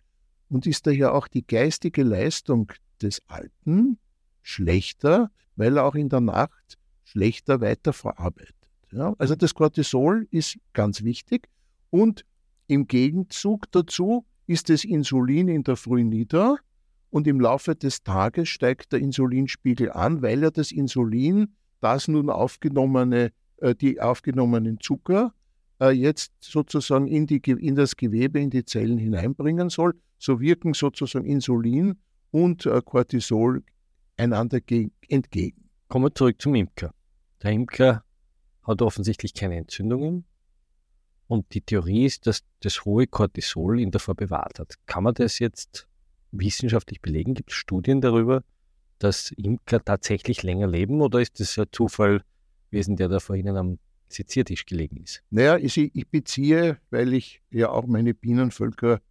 und 0.50 0.68
ist 0.68 0.88
daher 0.88 1.14
auch 1.14 1.28
die 1.28 1.46
geistige 1.46 2.04
Leistung 2.04 2.72
des 3.02 3.22
Alten 3.28 3.98
schlechter, 4.42 5.32
weil 5.56 5.78
er 5.78 5.86
auch 5.86 5.96
in 5.96 6.10
der 6.10 6.22
Nacht 6.22 6.78
schlechter 7.04 7.62
weiterverarbeitet. 7.62 8.56
Ja, 8.92 9.14
also 9.18 9.36
das 9.36 9.54
Cortisol 9.54 10.28
ist 10.32 10.58
ganz 10.74 11.04
wichtig 11.04 11.48
und 11.90 12.26
im 12.68 12.88
Gegenzug 12.88 13.72
dazu 13.72 14.26
ist 14.48 14.70
das 14.70 14.84
Insulin 14.84 15.48
in 15.48 15.64
der 15.64 15.76
Früh 15.76 16.04
nieder 16.04 16.58
und 17.10 17.28
im 17.28 17.40
Laufe 17.40 17.76
des 17.76 18.04
Tages 18.04 18.50
steigt 18.50 18.92
der 18.92 19.00
Insulinspiegel 19.00 19.92
an, 19.92 20.22
weil 20.22 20.44
er 20.44 20.52
das 20.52 20.72
Insulin, 20.72 21.56
das 21.82 22.08
nun 22.08 22.30
aufgenommene, 22.30 23.32
äh, 23.58 23.76
die 23.76 24.02
aufgenommenen 24.02 24.80
Zucker, 24.80 25.34
äh, 25.80 25.92
jetzt 25.92 26.32
sozusagen 26.40 27.08
in, 27.08 27.28
die, 27.28 27.38
in 27.38 27.76
das 27.76 27.96
Gewebe, 27.96 28.40
in 28.40 28.50
die 28.50 28.66
Zellen 28.66 28.98
hineinbringen 28.98 29.70
soll. 29.70 29.94
So 30.18 30.40
wirken 30.40 30.74
sozusagen 30.74 31.26
Insulin 31.26 31.98
und 32.32 32.66
äh, 32.66 32.82
Cortisol 32.84 33.64
einander 34.18 34.60
entgegen. 35.08 35.70
Kommen 35.88 36.06
wir 36.06 36.16
zurück 36.16 36.42
zum 36.42 36.56
Imker. 36.56 36.94
Der 37.44 37.52
Imker 37.52 38.04
hat 38.64 38.82
offensichtlich 38.82 39.34
keine 39.34 39.58
Entzündungen 39.58 40.26
und 41.28 41.54
die 41.54 41.62
Theorie 41.62 42.06
ist, 42.06 42.28
dass 42.28 42.42
das 42.62 42.86
hohe 42.86 43.08
Cortisol 43.08 43.80
ihn 43.80 43.92
davor 43.92 44.16
bewahrt 44.16 44.60
hat. 44.60 44.76
Kann 44.86 45.04
man 45.04 45.14
das 45.14 45.40
jetzt 45.40 45.88
wissenschaftlich 46.32 47.02
belegen? 47.02 47.34
Gibt 47.34 47.52
es 47.52 47.56
Studien 47.56 48.02
darüber, 48.02 48.44
dass 49.00 49.32
Imker 49.32 49.84
tatsächlich 49.84 50.44
länger 50.44 50.68
leben 50.68 51.02
oder 51.02 51.22
ist 51.22 51.40
das 51.40 51.58
ein 51.58 51.68
Zufall 51.72 52.22
gewesen, 52.70 52.96
der 52.96 53.10
da 53.10 53.20
vor 53.20 53.36
Ihnen 53.36 53.58
am 53.58 53.80
Seziertisch 54.10 54.66
gelegen 54.66 54.98
ist? 54.98 55.24
Naja, 55.30 55.58
ich, 55.58 55.78
ich 55.78 56.08
beziehe, 56.10 56.78
weil 56.90 57.14
ich 57.14 57.42
ja 57.52 57.70
auch 57.70 57.88
meine 57.88 58.14
Bienenvölker 58.14 59.02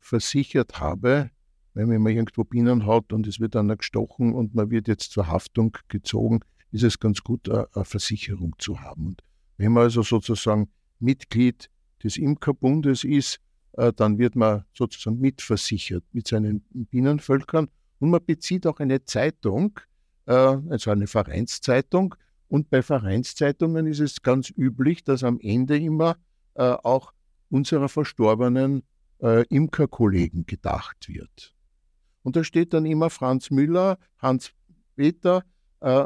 versichert 0.00 0.80
habe, 0.80 1.30
wenn 1.74 1.88
man 1.88 2.12
irgendwo 2.12 2.44
Bienen 2.44 2.86
hat 2.86 3.12
und 3.12 3.26
es 3.26 3.38
wird 3.40 3.54
dann 3.54 3.68
gestochen 3.68 4.34
und 4.34 4.54
man 4.54 4.70
wird 4.70 4.88
jetzt 4.88 5.12
zur 5.12 5.28
Haftung 5.28 5.76
gezogen, 5.88 6.40
ist 6.72 6.82
es 6.82 6.98
ganz 6.98 7.22
gut, 7.22 7.48
eine, 7.48 7.68
eine 7.74 7.84
Versicherung 7.84 8.54
zu 8.58 8.80
haben. 8.80 9.06
Und 9.06 9.22
wenn 9.56 9.72
man 9.72 9.84
also 9.84 10.02
sozusagen 10.02 10.68
Mitglied 10.98 11.70
des 12.02 12.16
Imkerbundes 12.16 13.04
ist, 13.04 13.40
äh, 13.72 13.92
dann 13.92 14.18
wird 14.18 14.36
man 14.36 14.64
sozusagen 14.74 15.20
mitversichert 15.20 16.04
mit 16.12 16.26
seinen 16.26 16.64
Bienenvölkern 16.70 17.68
und 18.00 18.10
man 18.10 18.24
bezieht 18.24 18.66
auch 18.66 18.80
eine 18.80 19.04
Zeitung, 19.04 19.78
äh, 20.26 20.32
also 20.32 20.90
eine 20.90 21.06
Vereinszeitung. 21.06 22.14
Und 22.48 22.68
bei 22.68 22.82
Vereinszeitungen 22.82 23.86
ist 23.86 24.00
es 24.00 24.22
ganz 24.22 24.50
üblich, 24.50 25.04
dass 25.04 25.22
am 25.22 25.38
Ende 25.40 25.78
immer 25.78 26.16
äh, 26.54 26.62
auch 26.62 27.12
unserer 27.48 27.88
verstorbenen 27.88 28.82
Imkerkollegen 29.22 30.46
gedacht 30.46 31.08
wird. 31.08 31.54
Und 32.22 32.36
da 32.36 32.44
steht 32.44 32.72
dann 32.72 32.86
immer 32.86 33.10
Franz 33.10 33.50
Müller, 33.50 33.98
Hans 34.18 34.52
Peter 34.96 35.44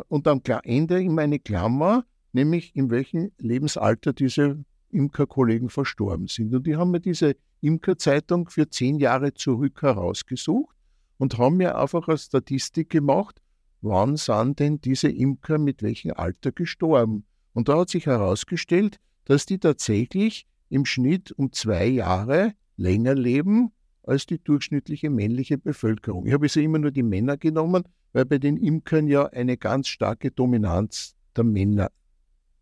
und 0.09 0.29
am 0.29 0.41
Ende 0.63 1.03
immer 1.03 1.23
eine 1.23 1.39
Klammer, 1.39 2.05
nämlich 2.33 2.75
in 2.77 2.91
welchem 2.91 3.33
Lebensalter 3.39 4.13
diese 4.13 4.65
Imkerkollegen 4.91 5.71
verstorben 5.71 6.29
sind. 6.29 6.55
Und 6.55 6.67
die 6.67 6.77
haben 6.77 6.91
mir 6.93 7.01
diese 7.01 7.37
Imkerzeitung 7.61 8.49
für 8.49 8.69
zehn 8.69 8.99
Jahre 8.99 9.35
zurück 9.35 9.83
herausgesucht 9.83 10.77
und 11.19 11.39
haben 11.39 11.57
mir 11.57 11.79
einfach 11.79 12.09
eine 12.09 12.19
Statistik 12.19 12.91
gemacht, 12.91 13.41
wann 13.81 14.17
sind 14.17 14.59
denn 14.61 14.81
diese 14.81 15.09
Imker 15.09 15.59
mit 15.59 15.83
welchem 15.83 16.13
Alter 16.13 16.53
gestorben. 16.53 17.25
Und 17.53 17.69
da 17.69 17.79
hat 17.79 17.91
sich 17.91 18.07
herausgestellt, 18.07 18.99
dass 19.25 19.47
die 19.47 19.59
tatsächlich 19.59 20.47
im 20.69 20.85
Schnitt 20.85 21.33
um 21.33 21.53
zwei 21.53 21.87
Jahre 21.87 22.55
länger 22.77 23.15
leben 23.15 23.73
als 24.03 24.27
die 24.27 24.43
durchschnittliche 24.43 25.11
männliche 25.11 25.59
Bevölkerung. 25.59 26.27
Ich 26.27 26.33
habe 26.33 26.45
also 26.45 26.61
immer 26.61 26.79
nur 26.79 26.91
die 26.91 27.03
Männer 27.03 27.37
genommen, 27.37 27.85
weil 28.13 28.25
bei 28.27 28.39
den 28.39 28.57
Imkern 28.57 29.07
ja 29.09 29.27
eine 29.27 29.57
ganz 29.57 29.89
starke 29.89 30.31
Dominanz 30.31 31.15
der 31.37 31.45
Männer 31.45 31.91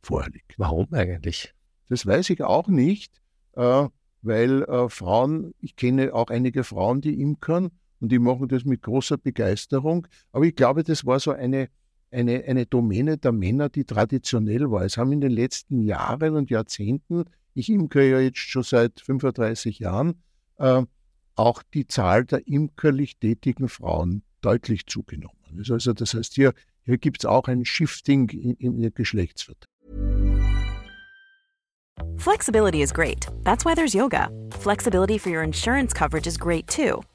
vorliegt. 0.02 0.54
Warum 0.58 0.92
eigentlich? 0.92 1.52
Das 1.88 2.06
weiß 2.06 2.30
ich 2.30 2.42
auch 2.42 2.68
nicht, 2.68 3.20
äh, 3.54 3.88
weil 4.22 4.62
äh, 4.62 4.88
Frauen, 4.88 5.52
ich 5.60 5.76
kenne 5.76 6.14
auch 6.14 6.28
einige 6.28 6.64
Frauen, 6.64 7.00
die 7.00 7.20
imkern 7.20 7.70
und 8.00 8.10
die 8.10 8.18
machen 8.18 8.48
das 8.48 8.64
mit 8.64 8.82
großer 8.82 9.18
Begeisterung. 9.18 10.06
Aber 10.32 10.44
ich 10.44 10.56
glaube, 10.56 10.84
das 10.84 11.04
war 11.04 11.20
so 11.20 11.32
eine, 11.32 11.68
eine, 12.10 12.44
eine 12.44 12.66
Domäne 12.66 13.18
der 13.18 13.32
Männer, 13.32 13.68
die 13.68 13.84
traditionell 13.84 14.70
war. 14.70 14.84
Es 14.84 14.96
haben 14.96 15.12
in 15.12 15.20
den 15.20 15.32
letzten 15.32 15.82
Jahren 15.82 16.34
und 16.34 16.50
Jahrzehnten, 16.50 17.24
ich 17.54 17.70
imker 17.70 18.02
ja 18.02 18.20
jetzt 18.20 18.38
schon 18.38 18.62
seit 18.62 19.00
35 19.00 19.78
Jahren, 19.78 20.22
äh, 20.58 20.82
auch 21.34 21.62
die 21.74 21.86
Zahl 21.86 22.24
der 22.24 22.46
imkerlich 22.46 23.18
tätigen 23.18 23.68
Frauen 23.68 24.22
deutlich 24.40 24.86
zugenommen. 24.86 25.36
Also 25.56 25.92
das 25.92 26.14
heißt, 26.14 26.34
hier, 26.34 26.54
hier 26.84 26.98
gibt 26.98 27.22
es 27.22 27.26
auch 27.26 27.48
ein 27.48 27.64
Shifting 27.64 28.28
in, 28.30 28.54
in 28.56 28.80
der 28.80 28.90
Geschlechtsverteilung. 28.90 29.68
Flexibility 32.16 32.82
is 32.82 32.92
great. 32.92 33.28
That's 33.44 33.64
why 33.64 33.74
there's 33.74 33.94
yoga. 33.94 34.28
Flexibility 34.50 35.18
for 35.18 35.30
your 35.30 35.42
insurance 35.42 35.92
coverage 35.92 36.26
is 36.26 36.36
great 36.36 36.66
too. 36.66 37.02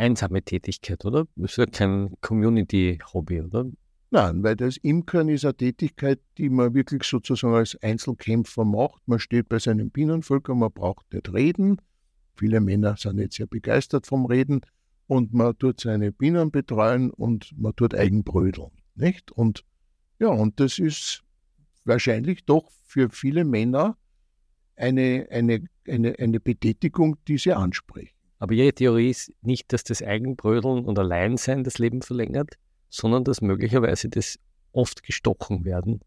einsame 0.00 0.42
Tätigkeit, 0.42 1.04
oder? 1.04 1.26
Ist 1.36 1.58
ja 1.58 1.66
kein 1.66 2.14
Community-Hobby, 2.20 3.42
oder? 3.42 3.66
Nein, 4.10 4.42
weil 4.42 4.56
das 4.56 4.76
Imkern 4.78 5.28
ist 5.28 5.44
eine 5.44 5.56
Tätigkeit, 5.56 6.20
die 6.36 6.48
man 6.48 6.74
wirklich 6.74 7.04
sozusagen 7.04 7.54
als 7.54 7.80
Einzelkämpfer 7.80 8.64
macht. 8.64 9.06
Man 9.06 9.20
steht 9.20 9.48
bei 9.48 9.60
seinen 9.60 9.90
Bienenvölkern, 9.90 10.58
man 10.58 10.72
braucht 10.72 11.12
nicht 11.12 11.32
reden. 11.32 11.80
Viele 12.36 12.60
Männer 12.60 12.96
sind 12.96 13.16
nicht 13.16 13.34
sehr 13.34 13.46
begeistert 13.46 14.06
vom 14.06 14.26
Reden 14.26 14.62
und 15.06 15.32
man 15.32 15.56
tut 15.58 15.80
seine 15.80 16.10
Bienen 16.10 16.50
betreuen 16.50 17.10
und 17.10 17.52
man 17.56 17.76
tut 17.76 17.94
Eigenbrödeln, 17.94 18.70
nicht? 18.94 19.30
Und 19.30 19.64
ja, 20.18 20.28
und 20.28 20.58
das 20.58 20.78
ist 20.78 21.22
wahrscheinlich 21.84 22.44
doch 22.46 22.70
für 22.84 23.10
viele 23.10 23.44
Männer 23.44 23.96
eine, 24.76 25.28
eine, 25.30 25.64
eine, 25.86 26.18
eine 26.18 26.40
Betätigung, 26.40 27.16
die 27.28 27.38
sie 27.38 27.52
anspricht. 27.52 28.14
Aber 28.40 28.54
Ihre 28.54 28.72
Theorie 28.72 29.10
ist 29.10 29.32
nicht, 29.42 29.72
dass 29.72 29.84
das 29.84 30.02
Eigenbrödeln 30.02 30.86
und 30.86 30.98
Alleinsein 30.98 31.62
das 31.62 31.78
Leben 31.78 32.00
verlängert, 32.00 32.54
sondern 32.88 33.22
dass 33.22 33.42
möglicherweise 33.42 34.08
das 34.08 34.38
oft 34.72 35.02
gestochen 35.02 35.64
werden 35.64 36.00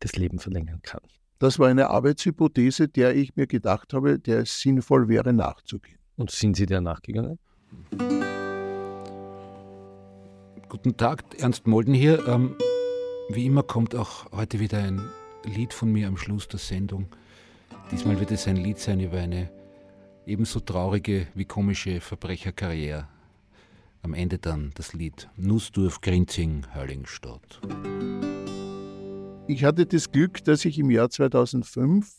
das 0.00 0.14
Leben 0.14 0.38
verlängern 0.38 0.80
kann. 0.82 1.00
Das 1.38 1.58
war 1.58 1.68
eine 1.68 1.88
Arbeitshypothese, 1.88 2.88
der 2.88 3.16
ich 3.16 3.34
mir 3.34 3.46
gedacht 3.46 3.94
habe, 3.94 4.18
der 4.18 4.40
es 4.40 4.60
sinnvoll 4.60 5.08
wäre 5.08 5.32
nachzugehen. 5.32 5.98
Und 6.16 6.30
sind 6.30 6.56
Sie 6.56 6.66
der 6.66 6.82
nachgegangen? 6.82 7.38
Guten 10.68 10.96
Tag, 10.96 11.24
Ernst 11.40 11.66
Molden 11.66 11.94
hier. 11.94 12.28
Ähm, 12.28 12.56
wie 13.30 13.46
immer 13.46 13.62
kommt 13.62 13.94
auch 13.94 14.30
heute 14.32 14.60
wieder 14.60 14.78
ein 14.78 15.00
Lied 15.44 15.72
von 15.72 15.90
mir 15.90 16.08
am 16.08 16.18
Schluss 16.18 16.46
der 16.46 16.58
Sendung. 16.58 17.06
Diesmal 17.90 18.20
wird 18.20 18.32
es 18.32 18.46
ein 18.46 18.56
Lied 18.56 18.78
sein 18.78 19.00
über 19.00 19.18
eine 19.18 19.57
ebenso 20.28 20.60
traurige 20.60 21.26
wie 21.34 21.46
komische 21.46 22.00
Verbrecherkarriere. 22.00 23.08
Am 24.02 24.12
Ende 24.12 24.38
dann 24.38 24.72
das 24.74 24.92
Lied 24.92 25.28
Nussdorf, 25.36 26.02
Grinzing, 26.02 26.66
Heiligenstadt. 26.74 27.60
Ich 29.48 29.64
hatte 29.64 29.86
das 29.86 30.12
Glück, 30.12 30.44
dass 30.44 30.66
ich 30.66 30.78
im 30.78 30.90
Jahr 30.90 31.08
2005 31.08 32.14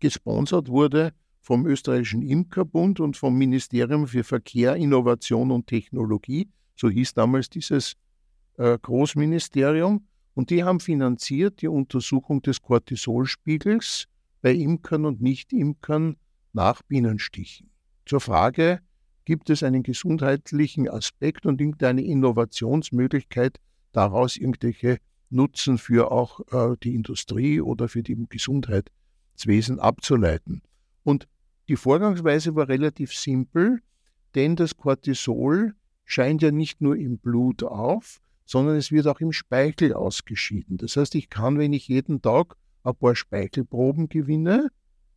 gesponsert 0.00 0.68
wurde 0.68 1.12
vom 1.42 1.66
österreichischen 1.66 2.22
Imkerbund 2.22 3.00
und 3.00 3.18
vom 3.18 3.36
Ministerium 3.36 4.08
für 4.08 4.24
Verkehr, 4.24 4.76
Innovation 4.76 5.50
und 5.50 5.66
Technologie. 5.66 6.48
So 6.74 6.88
hieß 6.88 7.12
damals 7.12 7.50
dieses 7.50 7.96
äh, 8.56 8.78
Großministerium. 8.80 10.06
Und 10.32 10.48
die 10.48 10.64
haben 10.64 10.80
finanziert 10.80 11.60
die 11.60 11.68
Untersuchung 11.68 12.40
des 12.40 12.62
Cortisolspiegels 12.62 14.06
bei 14.40 14.54
Imkern 14.54 15.04
und 15.04 15.20
Nicht-Imkern 15.20 16.16
nach 16.54 16.82
Bienenstichen. 16.82 17.70
Zur 18.06 18.20
Frage, 18.20 18.80
gibt 19.24 19.50
es 19.50 19.62
einen 19.62 19.82
gesundheitlichen 19.82 20.88
Aspekt 20.88 21.46
und 21.46 21.60
irgendeine 21.60 22.02
Innovationsmöglichkeit, 22.02 23.58
daraus 23.92 24.36
irgendwelche 24.36 24.98
Nutzen 25.30 25.78
für 25.78 26.12
auch 26.12 26.40
äh, 26.52 26.76
die 26.82 26.94
Industrie 26.94 27.60
oder 27.60 27.88
für 27.88 28.02
die 28.02 28.16
Gesundheitswesen 28.28 29.80
abzuleiten. 29.80 30.62
Und 31.02 31.26
die 31.68 31.76
Vorgangsweise 31.76 32.54
war 32.54 32.68
relativ 32.68 33.14
simpel, 33.14 33.80
denn 34.34 34.56
das 34.56 34.76
Cortisol 34.76 35.74
scheint 36.04 36.42
ja 36.42 36.50
nicht 36.50 36.80
nur 36.80 36.96
im 36.96 37.18
Blut 37.18 37.62
auf, 37.62 38.20
sondern 38.44 38.76
es 38.76 38.92
wird 38.92 39.06
auch 39.06 39.20
im 39.20 39.32
Speichel 39.32 39.94
ausgeschieden. 39.94 40.76
Das 40.76 40.96
heißt, 40.96 41.14
ich 41.14 41.30
kann, 41.30 41.58
wenn 41.58 41.72
ich 41.72 41.88
jeden 41.88 42.20
Tag 42.20 42.56
ein 42.82 42.94
paar 42.94 43.16
Speichelproben 43.16 44.08
gewinne, 44.10 44.68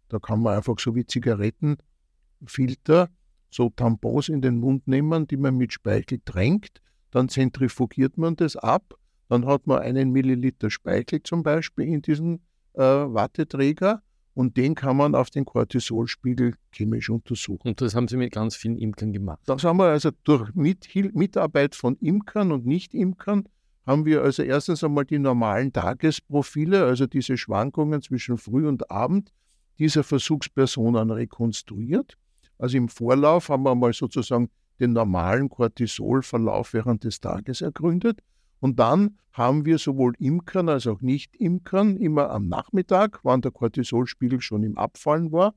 da 0.10 0.20
kann 0.20 0.42
man 0.42 0.58
einfach 0.58 0.80
so 0.80 0.96
wie 0.96 1.06
Zigarettenfilter 1.06 3.10
so 3.50 3.70
Tampons 3.70 4.30
in 4.30 4.42
den 4.42 4.60
Mund 4.60 4.88
nehmen, 4.88 5.28
die 5.28 5.38
man 5.38 5.56
mit 5.56 5.74
Speichel 5.74 6.20
tränkt, 6.26 6.82
dann 7.12 7.30
zentrifugiert 7.30 8.18
man 8.18 8.36
das 8.36 8.56
ab, 8.56 8.96
dann 9.30 9.46
hat 9.46 9.68
man 9.68 9.80
einen 9.80 10.12
Milliliter 10.12 10.70
Speichel 10.70 11.24
zum 11.24 11.44
Beispiel 11.44 11.86
in 11.86 12.02
diesem 12.02 12.40
äh, 12.74 12.82
Watteträger 12.82 14.02
und 14.34 14.56
den 14.56 14.76
kann 14.76 14.98
man 14.98 15.16
auf 15.16 15.30
den 15.30 15.46
Cortisolspiegel 15.46 16.56
chemisch 16.72 17.10
untersuchen. 17.10 17.70
Und 17.70 17.82
das 17.82 17.96
haben 17.96 18.08
Sie 18.08 18.18
mit 18.18 18.34
ganz 18.34 18.56
vielen 18.56 18.78
Imkern 18.78 19.12
gemacht? 19.12 19.42
Das 19.46 19.64
haben 19.64 19.78
wir 19.78 19.86
also 19.86 20.12
durch 20.24 20.54
mit 20.54 20.88
Mitarbeit 21.16 21.74
von 21.74 21.96
Imkern 21.98 22.52
und 22.52 22.66
Nicht-Imkern 22.66 23.48
haben 23.88 24.06
wir 24.06 24.22
also 24.22 24.44
erstens 24.44 24.84
einmal 24.84 25.06
die 25.06 25.18
normalen 25.18 25.72
Tagesprofile, 25.72 26.86
also 26.86 27.08
diese 27.08 27.38
Schwankungen 27.38 28.02
zwischen 28.02 28.38
Früh 28.38 28.68
und 28.68 28.92
Abend 28.92 29.32
dieser 29.80 30.04
Versuchspersonen 30.04 31.12
rekonstruiert. 31.12 32.18
Also 32.58 32.78
im 32.78 32.90
Vorlauf 32.90 33.50
haben 33.50 33.64
wir 33.64 33.76
mal 33.76 33.94
sozusagen 33.94 34.50
den 34.80 34.94
normalen 34.94 35.50
Cortisolverlauf 35.50 36.74
während 36.74 37.04
des 37.04 37.20
Tages 37.20 37.62
ergründet. 37.62 38.22
Und 38.60 38.80
dann 38.80 39.18
haben 39.32 39.66
wir 39.66 39.78
sowohl 39.78 40.14
Imkern 40.18 40.70
als 40.70 40.88
auch 40.88 41.02
Nicht-Imkern 41.02 41.98
immer 41.98 42.32
am 42.32 42.48
Nachmittag, 42.48 43.20
wann 43.24 43.42
der 43.42 43.52
Cortisolspiegel 43.52 44.42
schon 44.42 44.64
im 44.64 44.78
Abfallen 44.78 45.32
war, 45.32 45.54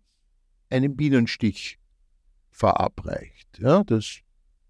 einen 0.69 0.97
Bienenstich 0.97 1.79
verabreicht. 2.51 3.59
Ja, 3.59 3.83
das 3.85 4.21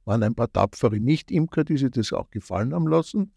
waren 0.04 0.22
ein 0.22 0.34
paar 0.34 0.52
tapfere 0.52 1.00
Nicht-Imker, 1.00 1.64
die 1.64 1.76
sich 1.76 1.90
das 1.90 2.12
auch 2.12 2.30
gefallen 2.30 2.72
haben 2.72 2.86
lassen. 2.86 3.32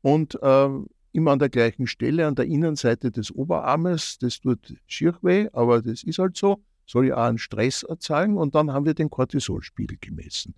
Und 0.00 0.38
äh, 0.42 0.68
immer 1.12 1.32
an 1.32 1.38
der 1.38 1.48
gleichen 1.48 1.86
Stelle, 1.86 2.26
an 2.26 2.34
der 2.34 2.46
Innenseite 2.46 3.10
des 3.10 3.30
Oberarmes. 3.30 4.18
Das 4.18 4.40
tut 4.40 4.74
schier 4.86 5.16
weh, 5.22 5.48
aber 5.52 5.82
das 5.82 6.02
ist 6.02 6.18
halt 6.18 6.36
so. 6.36 6.62
Soll 6.86 7.08
ja 7.08 7.16
auch 7.16 7.28
einen 7.28 7.38
Stress 7.38 7.82
erzeugen. 7.82 8.36
Und 8.36 8.54
dann 8.54 8.72
haben 8.72 8.86
wir 8.86 8.94
den 8.94 9.10
Cortisolspiegel 9.10 9.98
gemessen. 10.00 10.54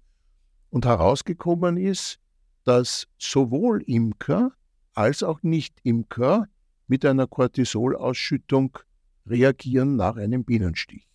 Und 0.71 0.87
herausgekommen 0.87 1.77
ist, 1.77 2.19
dass 2.65 3.07
sowohl 3.19 3.83
Imker 3.83 4.53
als 4.95 5.23
auch 5.23 5.43
Nicht-Imker 5.43 6.47
mit 6.87 7.05
einer 7.05 7.27
Cortisolausschüttung 7.27 8.79
reagieren 9.27 9.97
nach 9.97 10.17
einem 10.17 10.45
Bienenstich. 10.45 11.07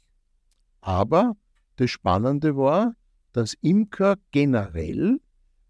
Aber 0.82 1.36
das 1.78 1.91
Spannende 1.91 2.56
war, 2.56 2.95
dass 3.32 3.54
Imker 3.62 4.17
generell 4.32 5.19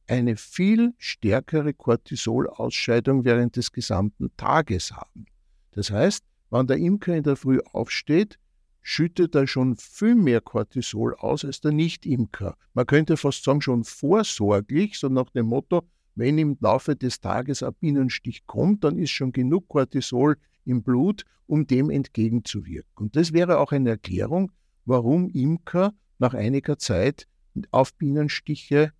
eine 0.10 0.36
viel 0.36 0.94
stärkere 0.98 1.74
Cortisolausscheidung 1.74 3.26
während 3.26 3.56
des 3.56 3.72
gesamten 3.72 4.32
Tages 4.38 4.92
haben. 4.92 5.26
Das 5.72 5.92
heißt, 5.92 6.24
wenn 6.50 6.68
der 6.68 6.78
Imker 6.78 7.16
in 7.16 7.24
der 7.24 7.36
Früh 7.36 7.60
aufsteht, 7.72 8.40
schüttet 8.82 9.36
er 9.36 9.46
schon 9.46 9.76
viel 9.76 10.16
mehr 10.16 10.42
Cortisol 10.42 11.16
aus 11.16 11.46
als 11.46 11.62
der 11.62 11.72
Nicht-Imker. 11.72 12.58
Man 12.74 12.86
könnte 12.86 13.18
fast 13.18 13.44
sagen, 13.44 13.62
schon 13.62 13.84
vorsorglich, 13.84 14.98
so 14.98 15.10
nach 15.10 15.30
dem 15.30 15.46
Motto, 15.46 15.88
wenn 16.16 16.38
im 16.38 16.58
Laufe 16.60 16.96
des 16.96 17.22
Tages 17.22 17.62
ein 17.62 17.74
Bienenstich 17.80 18.46
kommt, 18.48 18.84
dann 18.84 18.98
ist 18.98 19.12
schon 19.12 19.32
genug 19.32 19.68
Cortisol 19.68 20.38
im 20.66 20.82
Blut, 20.82 21.24
um 21.46 21.68
dem 21.68 21.90
entgegenzuwirken. 21.90 22.92
Und 22.96 23.16
das 23.16 23.32
wäre 23.32 23.60
auch 23.60 23.72
eine 23.72 23.92
Erklärung, 23.92 24.52
warum 24.86 25.30
Imker 25.30 25.94
nach 26.18 26.34
einiger 26.34 26.78
Zeit 26.78 27.28
auf 27.72 27.94
Bienenstiche 27.96 28.92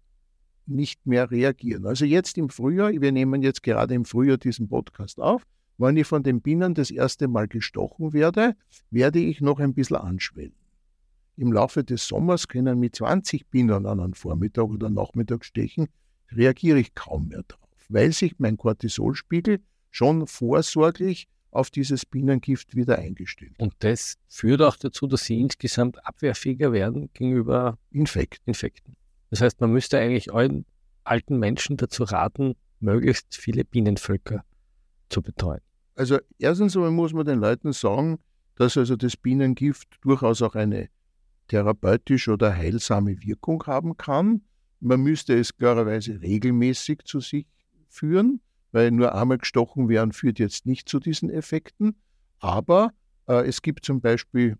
nicht 0.70 1.06
mehr 1.06 1.32
reagieren. 1.32 1.86
Also 1.86 2.06
jetzt 2.06 2.38
im 2.38 2.50
Frühjahr, 2.50 2.92
wir 2.92 3.12
nehmen 3.12 3.42
jetzt 3.42 3.64
gerade 3.64 3.94
im 3.94 4.06
Frühjahr 4.06 4.38
diesen 4.38 4.70
Podcast 4.70 5.20
auf, 5.20 5.44
wenn 5.78 5.96
ich 5.98 6.08
von 6.08 6.24
den 6.24 6.42
Bienen 6.42 6.74
das 6.74 6.92
erste 6.92 7.28
Mal 7.28 7.48
gestochen 7.48 8.14
werde, 8.14 8.56
werde 8.92 9.20
ich 9.20 9.40
noch 9.42 9.60
ein 9.60 9.74
bisschen 9.74 9.98
anschwellen. 9.98 10.56
Im 11.38 11.54
Laufe 11.54 11.86
des 11.86 12.06
Sommers 12.06 12.50
können 12.50 12.80
mit 12.80 12.98
20 12.98 13.48
Bienen 13.48 13.86
an 13.86 14.00
einem 14.02 14.14
Vormittag 14.14 14.66
oder 14.66 14.90
Nachmittag 14.90 15.46
stechen, 15.46 15.88
reagiere 16.32 16.80
ich 16.80 16.94
kaum 16.96 17.30
mehr 17.30 17.44
drauf. 17.48 17.60
weil 17.88 18.12
sich 18.12 18.36
mein 18.38 18.58
Cortisolspiegel 18.58 19.62
schon 19.90 20.28
vorsorglich 20.28 21.28
auf 21.52 21.72
dieses 21.72 22.06
Bienengift 22.06 22.76
wieder 22.76 23.00
eingestellt. 23.00 23.56
Und 23.58 23.74
das 23.80 24.18
führt 24.28 24.62
auch 24.62 24.76
dazu, 24.76 25.08
dass 25.08 25.26
sie 25.26 25.40
insgesamt 25.40 26.06
abwehrfähiger 26.06 26.72
werden 26.72 27.10
gegenüber 27.14 27.78
Infekt. 27.90 28.42
Infekten. 28.46 28.96
Das 29.30 29.42
heißt, 29.42 29.62
man 29.62 29.72
müsste 29.72 30.00
eigentlich 30.00 30.34
allen 30.34 30.66
alten 31.04 31.40
Menschen 31.40 31.78
dazu 31.78 32.04
raten, 32.04 32.56
möglichst 32.80 33.36
viele 33.36 33.66
Bienenvölker 33.66 34.44
zu 35.10 35.22
betreuen. 35.22 35.62
Also 35.96 36.20
erstens 36.38 36.76
einmal 36.76 36.92
muss 36.92 37.14
man 37.14 37.26
den 37.26 37.40
Leuten 37.40 37.74
sagen, 37.74 38.20
dass 38.56 38.78
also 38.78 38.96
das 38.96 39.18
Bienengift 39.18 39.88
durchaus 40.02 40.42
auch 40.42 40.56
eine 40.56 40.90
therapeutische 41.48 42.32
oder 42.32 42.56
heilsame 42.56 43.22
Wirkung 43.24 43.64
haben 43.66 43.98
kann. 43.98 44.42
Man 44.80 45.02
müsste 45.02 45.38
es 45.38 45.56
klarerweise 45.56 46.22
regelmäßig 46.22 47.04
zu 47.06 47.20
sich 47.20 47.48
führen 47.88 48.42
weil 48.72 48.92
nur 48.92 49.16
einmal 49.16 49.38
gestochen 49.38 49.90
werden 49.90 50.12
führt 50.12 50.40
jetzt 50.40 50.66
nicht 50.66 50.90
zu 50.90 51.00
diesen 51.00 51.30
Effekten. 51.30 51.96
Aber 52.40 52.92
äh, 53.28 53.48
es 53.48 53.62
gibt 53.62 53.86
zum 53.86 54.02
Beispiel 54.02 54.58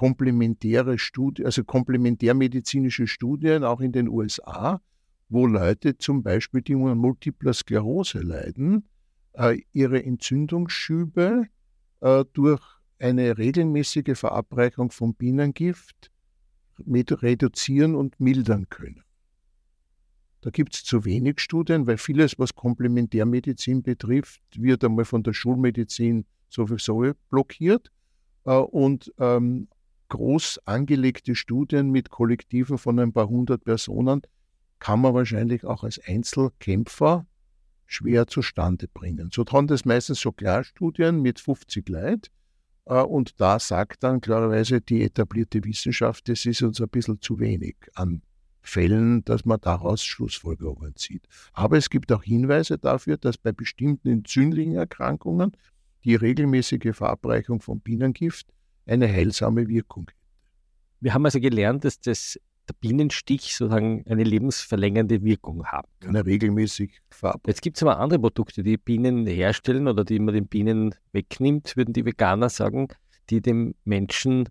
komplementäre 0.00 0.98
Studien, 0.98 1.44
also 1.44 1.62
komplementärmedizinische 1.62 3.06
Studien 3.06 3.64
auch 3.64 3.82
in 3.82 3.92
den 3.92 4.08
USA, 4.08 4.80
wo 5.28 5.46
Leute 5.46 5.98
zum 5.98 6.22
Beispiel, 6.22 6.62
die 6.62 6.74
unter 6.74 6.94
Multipler 6.94 7.52
Sklerose 7.52 8.20
leiden, 8.20 8.88
äh, 9.34 9.60
ihre 9.74 10.02
Entzündungsschübe 10.02 11.48
äh, 12.00 12.24
durch 12.32 12.62
eine 12.98 13.36
regelmäßige 13.36 14.18
Verabreichung 14.18 14.90
von 14.90 15.12
Bienengift 15.14 16.10
reduzieren 16.78 17.94
und 17.94 18.18
mildern 18.18 18.70
können. 18.70 19.02
Da 20.40 20.48
gibt 20.48 20.76
es 20.76 20.82
zu 20.82 21.04
wenig 21.04 21.40
Studien, 21.40 21.86
weil 21.86 21.98
vieles, 21.98 22.38
was 22.38 22.54
Komplementärmedizin 22.54 23.82
betrifft, 23.82 24.40
wird 24.56 24.82
einmal 24.82 25.04
von 25.04 25.22
der 25.22 25.34
Schulmedizin 25.34 26.24
sowieso 26.48 27.12
blockiert. 27.28 27.92
Äh, 28.46 28.52
und 28.54 29.12
ähm, 29.18 29.68
groß 30.10 30.60
angelegte 30.66 31.34
Studien 31.34 31.90
mit 31.90 32.10
Kollektiven 32.10 32.76
von 32.76 32.98
ein 32.98 33.12
paar 33.14 33.28
hundert 33.28 33.64
Personen 33.64 34.20
kann 34.78 35.00
man 35.00 35.14
wahrscheinlich 35.14 35.64
auch 35.64 35.84
als 35.84 36.00
Einzelkämpfer 36.04 37.26
schwer 37.86 38.26
zustande 38.26 38.88
bringen. 38.88 39.30
So 39.32 39.44
haben 39.46 39.66
das 39.66 39.84
meistens 39.84 40.20
so 40.20 40.32
Klarstudien 40.32 41.22
mit 41.22 41.40
50 41.40 41.88
Leuten. 41.88 42.30
Äh, 42.86 43.02
und 43.02 43.40
da 43.40 43.58
sagt 43.58 44.02
dann 44.02 44.20
klarerweise 44.20 44.80
die 44.80 45.02
etablierte 45.02 45.64
Wissenschaft, 45.64 46.28
das 46.28 46.46
ist 46.46 46.62
uns 46.62 46.80
ein 46.80 46.88
bisschen 46.88 47.20
zu 47.20 47.38
wenig 47.38 47.76
an 47.94 48.22
Fällen, 48.62 49.24
dass 49.24 49.44
man 49.44 49.60
daraus 49.60 50.04
Schlussfolgerungen 50.04 50.94
zieht. 50.96 51.26
Aber 51.52 51.78
es 51.78 51.88
gibt 51.88 52.12
auch 52.12 52.22
Hinweise 52.22 52.78
dafür, 52.78 53.16
dass 53.16 53.38
bei 53.38 53.52
bestimmten 53.52 54.08
entzündlichen 54.08 54.74
Erkrankungen 54.74 55.56
die 56.04 56.14
regelmäßige 56.14 56.94
Verabreichung 56.94 57.60
von 57.60 57.80
Bienengift 57.80 58.46
eine 58.86 59.08
heilsame 59.08 59.68
Wirkung 59.68 60.06
hätte. 60.08 60.20
Wir 61.00 61.14
haben 61.14 61.24
also 61.24 61.40
gelernt, 61.40 61.84
dass 61.84 62.00
das, 62.00 62.38
der 62.68 62.74
Bienenstich 62.74 63.54
sozusagen 63.54 64.04
eine 64.06 64.22
lebensverlängernde 64.22 65.22
Wirkung 65.22 65.64
haben 65.66 65.88
kann. 66.00 66.10
Eine 66.10 66.26
regelmäßig 66.26 67.00
Verabreichung. 67.08 67.48
Jetzt 67.48 67.62
gibt 67.62 67.76
es 67.78 67.82
aber 67.82 67.98
andere 67.98 68.20
Produkte, 68.20 68.62
die 68.62 68.76
Bienen 68.76 69.26
herstellen 69.26 69.88
oder 69.88 70.04
die 70.04 70.18
man 70.18 70.34
den 70.34 70.46
Bienen 70.46 70.94
wegnimmt, 71.12 71.76
würden 71.76 71.94
die 71.94 72.04
Veganer 72.04 72.50
sagen, 72.50 72.88
die 73.30 73.40
dem 73.40 73.74
Menschen 73.84 74.48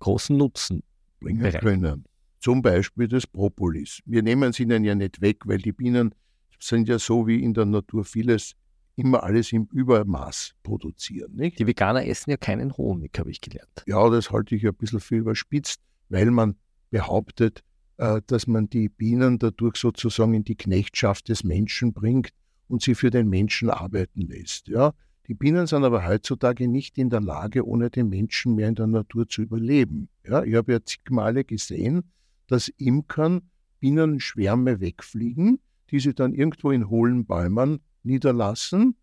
großen 0.00 0.36
Nutzen 0.36 0.82
bringen 1.20 1.50
können. 1.52 2.04
Zum 2.40 2.62
Beispiel 2.62 3.08
das 3.08 3.26
Propolis. 3.26 4.00
Wir 4.04 4.22
nehmen 4.22 4.50
es 4.50 4.60
ihnen 4.60 4.84
ja 4.84 4.94
nicht 4.94 5.20
weg, 5.20 5.42
weil 5.44 5.58
die 5.58 5.72
Bienen 5.72 6.14
sind 6.58 6.88
ja 6.88 6.98
so 6.98 7.26
wie 7.26 7.42
in 7.42 7.54
der 7.54 7.66
Natur 7.66 8.04
vieles 8.04 8.54
immer 8.96 9.22
alles 9.22 9.52
im 9.52 9.68
Übermaß 9.72 10.54
produzieren. 10.62 11.34
Nicht? 11.34 11.58
Die 11.58 11.66
Veganer 11.66 12.06
essen 12.06 12.30
ja 12.30 12.36
keinen 12.36 12.76
Honig, 12.76 13.18
habe 13.18 13.30
ich 13.30 13.40
gelernt. 13.40 13.82
Ja, 13.86 14.08
das 14.10 14.30
halte 14.30 14.54
ich 14.54 14.66
ein 14.66 14.74
bisschen 14.74 15.00
für 15.00 15.16
überspitzt, 15.16 15.80
weil 16.08 16.30
man 16.30 16.56
behauptet, 16.90 17.62
äh, 17.96 18.20
dass 18.26 18.46
man 18.46 18.68
die 18.68 18.88
Bienen 18.88 19.38
dadurch 19.38 19.76
sozusagen 19.76 20.34
in 20.34 20.44
die 20.44 20.56
Knechtschaft 20.56 21.28
des 21.28 21.44
Menschen 21.44 21.92
bringt 21.92 22.30
und 22.68 22.82
sie 22.82 22.94
für 22.94 23.10
den 23.10 23.28
Menschen 23.28 23.70
arbeiten 23.70 24.22
lässt. 24.22 24.68
Ja? 24.68 24.92
Die 25.28 25.34
Bienen 25.34 25.66
sind 25.66 25.84
aber 25.84 26.06
heutzutage 26.06 26.66
nicht 26.66 26.98
in 26.98 27.10
der 27.10 27.20
Lage, 27.20 27.66
ohne 27.66 27.90
den 27.90 28.08
Menschen 28.08 28.54
mehr 28.54 28.68
in 28.68 28.74
der 28.74 28.86
Natur 28.86 29.28
zu 29.28 29.42
überleben. 29.42 30.08
Ja? 30.26 30.42
Ich 30.42 30.54
habe 30.54 30.72
ja 30.72 30.84
zig 30.84 31.00
Male 31.10 31.44
gesehen, 31.44 32.04
dass 32.46 32.68
Imkern 32.68 33.42
Bienenschwärme 33.80 34.80
wegfliegen, 34.80 35.60
die 35.90 36.00
sie 36.00 36.14
dann 36.14 36.34
irgendwo 36.34 36.70
in 36.70 36.88
hohlen 36.88 37.24
Bäumen 37.24 37.80
niederlassen 38.04 38.96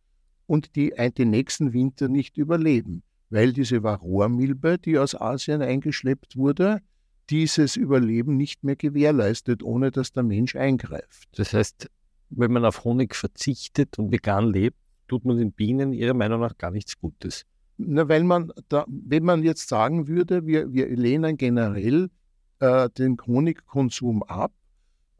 und 0.45 0.75
die 0.75 0.93
den 1.17 1.29
nächsten 1.29 1.73
Winter 1.73 2.07
nicht 2.07 2.37
überleben, 2.37 3.03
weil 3.29 3.53
diese 3.53 3.83
Varroa-Milbe, 3.83 4.77
die 4.77 4.97
aus 4.97 5.13
Asien 5.19 5.61
eingeschleppt 5.61 6.37
wurde, 6.37 6.81
dieses 7.29 7.75
Überleben 7.75 8.37
nicht 8.37 8.63
mehr 8.63 8.75
gewährleistet, 8.75 9.61
ohne 9.61 9.91
dass 9.91 10.11
der 10.11 10.23
Mensch 10.23 10.55
eingreift. 10.55 11.27
Das 11.35 11.53
heißt, 11.53 11.89
wenn 12.29 12.51
man 12.51 12.65
auf 12.65 12.83
Honig 12.83 13.15
verzichtet 13.15 13.99
und 13.99 14.11
vegan 14.11 14.51
lebt, 14.51 14.77
tut 15.07 15.25
man 15.25 15.37
den 15.37 15.51
Bienen 15.51 15.93
ihrer 15.93 16.13
Meinung 16.13 16.41
nach 16.41 16.57
gar 16.57 16.71
nichts 16.71 16.97
Gutes. 16.97 17.45
Na, 17.77 18.09
weil 18.09 18.23
man 18.23 18.51
da, 18.69 18.85
wenn 18.87 19.23
man 19.23 19.43
jetzt 19.43 19.69
sagen 19.69 20.07
würde, 20.07 20.45
wir, 20.45 20.73
wir 20.73 20.89
lehnen 20.89 21.37
generell 21.37 22.09
äh, 22.59 22.89
den 22.89 23.17
Honigkonsum 23.25 24.23
ab, 24.23 24.51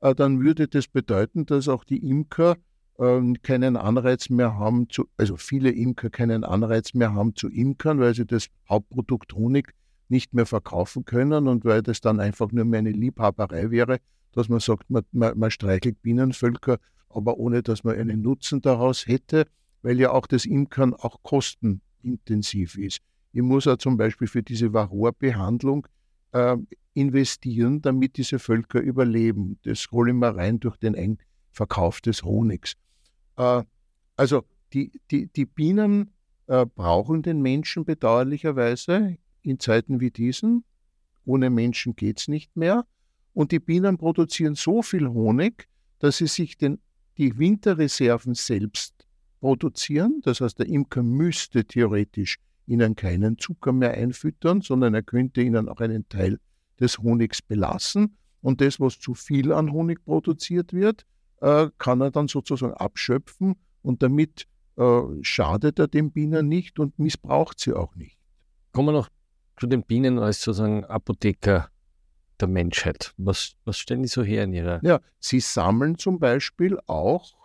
äh, 0.01 0.15
dann 0.15 0.41
würde 0.41 0.67
das 0.67 0.87
bedeuten, 0.87 1.45
dass 1.45 1.67
auch 1.67 1.83
die 1.83 2.09
Imker 2.09 2.55
äh, 2.97 3.33
keinen 3.43 3.77
Anreiz 3.77 4.29
mehr 4.29 4.57
haben, 4.57 4.89
zu, 4.89 5.07
also 5.17 5.37
viele 5.37 5.71
Imker 5.71 6.09
keinen 6.09 6.43
Anreiz 6.43 6.93
mehr 6.93 7.13
haben 7.13 7.35
zu 7.35 7.49
imkern, 7.49 7.99
weil 7.99 8.13
sie 8.13 8.25
das 8.25 8.47
Hauptprodukt 8.69 9.33
Honig 9.33 9.73
nicht 10.09 10.33
mehr 10.33 10.45
verkaufen 10.45 11.05
können 11.05 11.47
und 11.47 11.65
weil 11.65 11.81
das 11.81 12.01
dann 12.01 12.19
einfach 12.19 12.51
nur 12.51 12.65
mehr 12.65 12.79
eine 12.79 12.91
Liebhaberei 12.91 13.71
wäre, 13.71 13.99
dass 14.31 14.49
man 14.49 14.59
sagt, 14.59 14.89
man, 14.89 15.03
man, 15.11 15.37
man 15.37 15.51
streichelt 15.51 16.01
Bienenvölker, 16.01 16.79
aber 17.09 17.37
ohne 17.37 17.63
dass 17.63 17.83
man 17.83 17.97
einen 17.97 18.21
Nutzen 18.21 18.61
daraus 18.61 19.07
hätte, 19.07 19.45
weil 19.81 19.99
ja 19.99 20.11
auch 20.11 20.27
das 20.27 20.45
Imkern 20.45 20.93
auch 20.93 21.21
kostenintensiv 21.23 22.77
ist. 22.77 22.99
Ich 23.33 23.41
muss 23.41 23.65
ja 23.65 23.77
zum 23.77 23.97
Beispiel 23.97 24.27
für 24.27 24.43
diese 24.43 24.73
Varroa-Behandlung 24.73 25.87
äh, 26.31 26.57
investieren, 26.93 27.81
damit 27.81 28.17
diese 28.17 28.39
Völker 28.39 28.79
überleben. 28.79 29.59
Das 29.63 29.87
hole 29.91 30.11
ich 30.11 30.17
mal 30.17 30.31
rein 30.31 30.59
durch 30.59 30.77
den 30.77 31.17
Verkauf 31.51 32.01
des 32.01 32.23
Honigs. 32.23 32.75
Äh, 33.37 33.63
also 34.15 34.43
die, 34.73 34.91
die, 35.11 35.27
die 35.27 35.45
Bienen 35.45 36.11
äh, 36.47 36.65
brauchen 36.65 37.21
den 37.21 37.41
Menschen 37.41 37.85
bedauerlicherweise 37.85 39.17
in 39.41 39.59
Zeiten 39.59 39.99
wie 39.99 40.11
diesen. 40.11 40.63
Ohne 41.25 41.49
Menschen 41.49 41.95
geht 41.95 42.19
es 42.19 42.27
nicht 42.27 42.55
mehr. 42.55 42.85
Und 43.33 43.51
die 43.51 43.59
Bienen 43.59 43.97
produzieren 43.97 44.55
so 44.55 44.81
viel 44.81 45.07
Honig, 45.07 45.67
dass 45.99 46.17
sie 46.17 46.27
sich 46.27 46.57
den, 46.57 46.79
die 47.17 47.37
Winterreserven 47.37 48.33
selbst 48.33 49.07
produzieren. 49.39 50.21
Das 50.23 50.41
heißt, 50.41 50.59
der 50.59 50.67
Imker 50.67 51.03
müsste 51.03 51.65
theoretisch 51.65 52.39
ihnen 52.65 52.95
keinen 52.95 53.37
Zucker 53.37 53.71
mehr 53.71 53.93
einfüttern, 53.93 54.61
sondern 54.61 54.93
er 54.93 55.03
könnte 55.03 55.41
ihnen 55.41 55.69
auch 55.69 55.79
einen 55.79 56.07
Teil 56.09 56.39
des 56.79 56.97
Honigs 56.97 57.41
belassen. 57.41 58.17
Und 58.41 58.61
das, 58.61 58.79
was 58.79 58.99
zu 58.99 59.13
viel 59.13 59.51
an 59.51 59.71
Honig 59.71 60.03
produziert 60.03 60.73
wird, 60.73 61.05
äh, 61.41 61.67
kann 61.77 62.01
er 62.01 62.11
dann 62.11 62.27
sozusagen 62.27 62.73
abschöpfen 62.73 63.55
und 63.81 64.03
damit 64.03 64.47
äh, 64.77 65.01
schadet 65.21 65.79
er 65.79 65.87
den 65.87 66.11
Bienen 66.11 66.47
nicht 66.47 66.79
und 66.79 66.97
missbraucht 66.99 67.59
sie 67.59 67.73
auch 67.73 67.95
nicht. 67.95 68.17
Kommen 68.71 68.89
wir 68.89 68.93
noch 68.93 69.09
zu 69.59 69.67
den 69.67 69.83
Bienen 69.83 70.19
als 70.19 70.41
sozusagen 70.41 70.85
Apotheker 70.85 71.69
der 72.39 72.47
Menschheit. 72.47 73.13
Was, 73.17 73.55
was 73.65 73.77
stellen 73.77 74.03
die 74.03 74.07
so 74.07 74.23
her 74.23 74.43
in 74.43 74.53
ihrer? 74.53 74.79
Ja, 74.83 74.99
sie 75.19 75.39
sammeln 75.39 75.97
zum 75.97 76.19
Beispiel 76.19 76.77
auch 76.85 77.35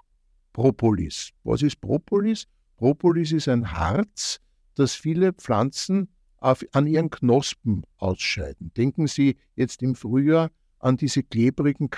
Propolis. 0.52 1.30
Was 1.44 1.62
ist 1.62 1.80
Propolis? 1.80 2.46
Propolis 2.76 3.32
ist 3.32 3.48
ein 3.48 3.72
Harz, 3.72 4.40
das 4.74 4.94
viele 4.94 5.32
Pflanzen 5.32 6.08
auf, 6.38 6.64
an 6.72 6.86
ihren 6.86 7.10
Knospen 7.10 7.84
ausscheiden. 7.96 8.72
Denken 8.76 9.06
Sie 9.06 9.36
jetzt 9.54 9.82
im 9.82 9.94
Frühjahr 9.94 10.50
an 10.78 10.96
diese 10.96 11.22
klebrigen 11.22 11.88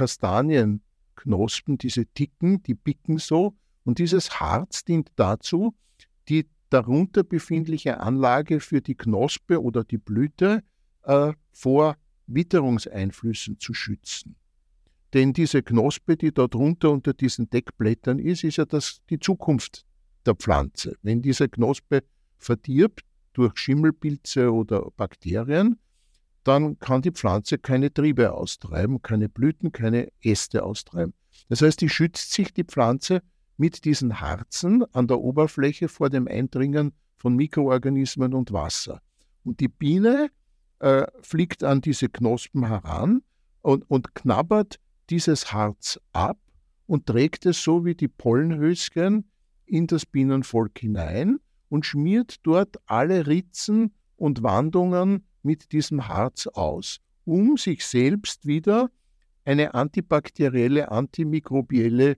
Kastanienknospen, 1.25 1.79
diese 1.79 2.05
dicken, 2.07 2.63
die 2.63 2.75
bicken 2.75 3.19
so. 3.19 3.57
Und 3.85 3.99
dieses 3.99 4.41
Harz 4.41 4.85
dient 4.85 5.11
dazu, 5.17 5.75
die 6.29 6.47
darunter 6.71 7.23
befindliche 7.23 8.01
Anlage 8.01 8.61
für 8.61 8.81
die 8.81 8.95
Knospe 8.95 9.63
oder 9.63 9.85
die 9.85 9.99
Blüte 9.99 10.63
äh, 11.03 11.33
vor 11.53 11.97
Witterungseinflüssen 12.27 13.59
zu 13.59 13.75
schützen. 13.75 14.37
Denn 15.13 15.33
diese 15.33 15.63
Knospe, 15.63 16.17
die 16.17 16.33
dort 16.33 16.55
drunter 16.55 16.91
unter 16.91 17.13
diesen 17.13 17.49
Deckblättern 17.51 18.19
ist, 18.19 18.43
ist 18.43 18.57
ja 18.57 18.65
das, 18.65 19.01
die 19.11 19.19
Zukunft 19.19 19.85
der 20.27 20.35
Pflanze. 20.35 20.97
Wenn 21.03 21.23
diese 21.23 21.49
Knospe 21.49 22.03
verdirbt 22.39 23.05
durch 23.35 23.57
Schimmelpilze 23.57 24.53
oder 24.53 24.91
Bakterien, 24.97 25.79
dann 26.45 26.79
kann 26.79 27.03
die 27.03 27.11
Pflanze 27.11 27.59
keine 27.59 27.93
Triebe 27.93 28.33
austreiben, 28.33 29.03
keine 29.03 29.29
Blüten, 29.29 29.73
keine 29.73 30.13
Äste 30.23 30.63
austreiben. 30.63 31.15
Das 31.49 31.63
heißt, 31.63 31.81
die 31.81 31.89
schützt 31.89 32.33
sich 32.33 32.53
die 32.53 32.65
Pflanze 32.65 33.23
mit 33.57 33.85
diesen 33.85 34.21
Harzen 34.21 34.85
an 34.93 35.07
der 35.07 35.21
Oberfläche 35.21 35.89
vor 35.89 36.11
dem 36.11 36.29
Eindringen 36.29 36.93
von 37.17 37.37
Mikroorganismen 37.37 38.35
und 38.35 38.53
Wasser. 38.53 39.01
Und 39.45 39.61
die 39.61 39.69
Biene 39.69 40.31
äh, 40.81 41.07
fliegt 41.23 41.65
an 41.65 41.81
diese 41.81 42.09
Knospen 42.09 42.67
heran 42.67 43.23
und, 43.63 43.89
und 43.91 44.15
knabbert 44.15 44.79
dieses 45.11 45.53
Harz 45.53 45.99
ab 46.13 46.39
und 46.87 47.07
trägt 47.07 47.47
es 47.47 47.63
so 47.63 47.85
wie 47.85 47.95
die 47.95 48.09
Pollenhöschen 48.09 49.31
in 49.67 49.87
das 49.87 50.05
Bienenvolk 50.05 50.79
hinein 50.79 51.39
und 51.69 51.87
schmiert 51.87 52.37
dort 52.43 52.77
alle 52.87 53.27
Ritzen 53.27 53.95
und 54.17 54.43
Wandungen 54.43 55.25
mit 55.45 55.73
diesem 55.73 56.09
Harz 56.09 56.47
aus, 56.47 57.01
um 57.25 57.57
sich 57.57 57.85
selbst 57.85 58.47
wieder 58.47 58.91
eine 59.45 59.75
antibakterielle, 59.75 60.91
antimikrobielle 60.91 62.17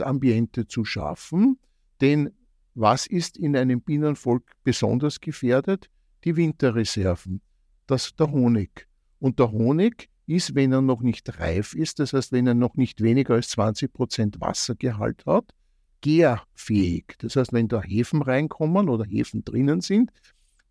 Ambiente 0.00 0.66
zu 0.66 0.84
schaffen. 0.84 1.58
Denn 2.00 2.32
was 2.74 3.06
ist 3.06 3.36
in 3.36 3.56
einem 3.56 3.80
Bienenvolk 3.80 4.44
besonders 4.64 5.20
gefährdet? 5.20 5.88
Die 6.24 6.36
Winterreserven, 6.36 7.40
das 7.86 8.16
der 8.16 8.30
Honig. 8.30 8.88
Und 9.20 9.38
der 9.38 9.52
Honig 9.52 10.08
ist, 10.26 10.54
wenn 10.54 10.72
er 10.72 10.80
noch 10.80 11.02
nicht 11.02 11.38
reif 11.38 11.74
ist, 11.74 12.00
das 12.00 12.12
heißt, 12.12 12.32
wenn 12.32 12.46
er 12.46 12.54
noch 12.54 12.74
nicht 12.74 13.02
weniger 13.02 13.34
als 13.34 13.50
20 13.50 13.92
Prozent 13.92 14.40
Wassergehalt 14.40 15.24
hat, 15.26 15.54
gärfähig. 16.00 17.14
Das 17.18 17.36
heißt, 17.36 17.52
wenn 17.52 17.68
da 17.68 17.82
Hefen 17.82 18.22
reinkommen 18.22 18.88
oder 18.88 19.04
Hefen 19.04 19.44
drinnen 19.44 19.80
sind, 19.80 20.10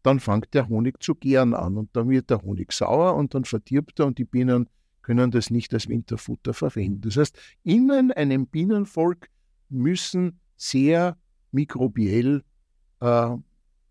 dann 0.04 0.20
fängt 0.20 0.54
der 0.54 0.68
Honig 0.68 1.02
zu 1.02 1.16
gären 1.16 1.54
an 1.54 1.78
und 1.78 1.96
dann 1.96 2.10
wird 2.10 2.30
der 2.30 2.42
Honig 2.42 2.72
sauer 2.72 3.16
und 3.16 3.34
dann 3.34 3.46
verdirbt 3.46 4.00
er 4.00 4.06
und 4.06 4.18
die 4.18 4.26
Bienen 4.26 4.70
können 5.02 5.32
das 5.32 5.50
nicht 5.50 5.74
als 5.74 5.90
Winterfutter 5.90 6.54
verwenden. 6.54 7.02
Das 7.02 7.18
heißt, 7.18 7.38
in 7.64 7.92
einem 7.92 8.48
Bienenvolk 8.48 9.30
müssen 9.70 10.40
sehr 10.56 11.18
mikrobiell 11.52 12.44
äh, 13.00 13.36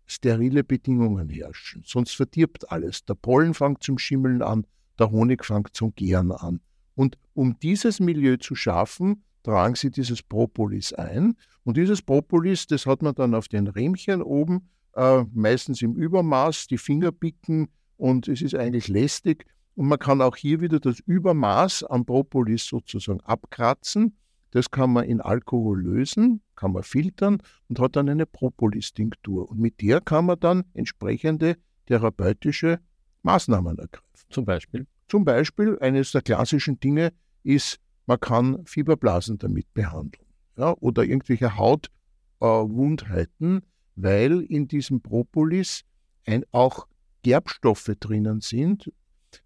sterile 0.05 0.63
Bedingungen 0.63 1.29
herrschen, 1.29 1.83
sonst 1.85 2.15
verdirbt 2.15 2.71
alles. 2.71 3.05
Der 3.05 3.15
Pollen 3.15 3.53
fängt 3.53 3.83
zum 3.83 3.97
Schimmeln 3.97 4.41
an, 4.41 4.65
der 4.99 5.11
Honig 5.11 5.45
fängt 5.45 5.75
zum 5.75 5.93
Gären 5.95 6.31
an. 6.31 6.61
Und 6.95 7.17
um 7.33 7.57
dieses 7.59 7.99
Milieu 7.99 8.37
zu 8.37 8.55
schaffen, 8.55 9.23
tragen 9.43 9.75
sie 9.75 9.91
dieses 9.91 10.21
Propolis 10.21 10.93
ein. 10.93 11.35
Und 11.63 11.77
dieses 11.77 12.01
Propolis, 12.01 12.67
das 12.67 12.85
hat 12.85 13.01
man 13.01 13.15
dann 13.15 13.33
auf 13.33 13.47
den 13.47 13.67
Rähmchen 13.67 14.21
oben, 14.21 14.69
äh, 14.93 15.23
meistens 15.33 15.81
im 15.81 15.95
Übermaß, 15.95 16.67
die 16.67 16.77
Finger 16.77 17.11
picken 17.11 17.69
und 17.97 18.27
es 18.27 18.41
ist 18.41 18.55
eigentlich 18.55 18.87
lästig. 18.87 19.45
Und 19.75 19.87
man 19.87 19.99
kann 19.99 20.21
auch 20.21 20.35
hier 20.35 20.61
wieder 20.61 20.79
das 20.79 20.99
Übermaß 20.99 21.83
an 21.83 22.05
Propolis 22.05 22.65
sozusagen 22.65 23.21
abkratzen. 23.21 24.15
Das 24.51 24.69
kann 24.69 24.93
man 24.93 25.05
in 25.05 25.19
Alkohol 25.19 25.81
lösen, 25.81 26.41
kann 26.55 26.73
man 26.73 26.83
filtern 26.83 27.41
und 27.69 27.79
hat 27.79 27.95
dann 27.95 28.07
eine 28.07 28.27
Propolis-Tinktur. 28.27 29.49
Und 29.49 29.59
mit 29.59 29.81
der 29.81 29.99
kann 29.99 30.25
man 30.25 30.39
dann 30.39 30.63
entsprechende 30.75 31.57
therapeutische 31.87 32.79
Maßnahmen 33.23 33.79
ergreifen. 33.79 34.29
Zum 34.29 34.45
Beispiel? 34.45 34.85
Zum 35.07 35.25
Beispiel, 35.25 35.79
eines 35.79 36.11
der 36.11 36.21
klassischen 36.21 36.79
Dinge 36.79 37.13
ist, 37.43 37.79
man 38.05 38.19
kann 38.19 38.63
Fieberblasen 38.65 39.39
damit 39.39 39.73
behandeln 39.73 40.23
ja, 40.57 40.75
oder 40.79 41.03
irgendwelche 41.03 41.57
Hautwundheiten, 41.57 43.57
äh, 43.57 43.61
weil 43.95 44.41
in 44.41 44.67
diesem 44.67 45.01
Propolis 45.01 45.83
ein, 46.25 46.45
auch 46.51 46.87
Gerbstoffe 47.21 47.91
drinnen 47.99 48.41
sind, 48.41 48.91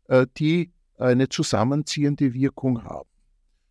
äh, 0.08 0.26
die 0.38 0.72
eine 0.98 1.30
zusammenziehende 1.30 2.34
Wirkung 2.34 2.84
haben. 2.84 3.10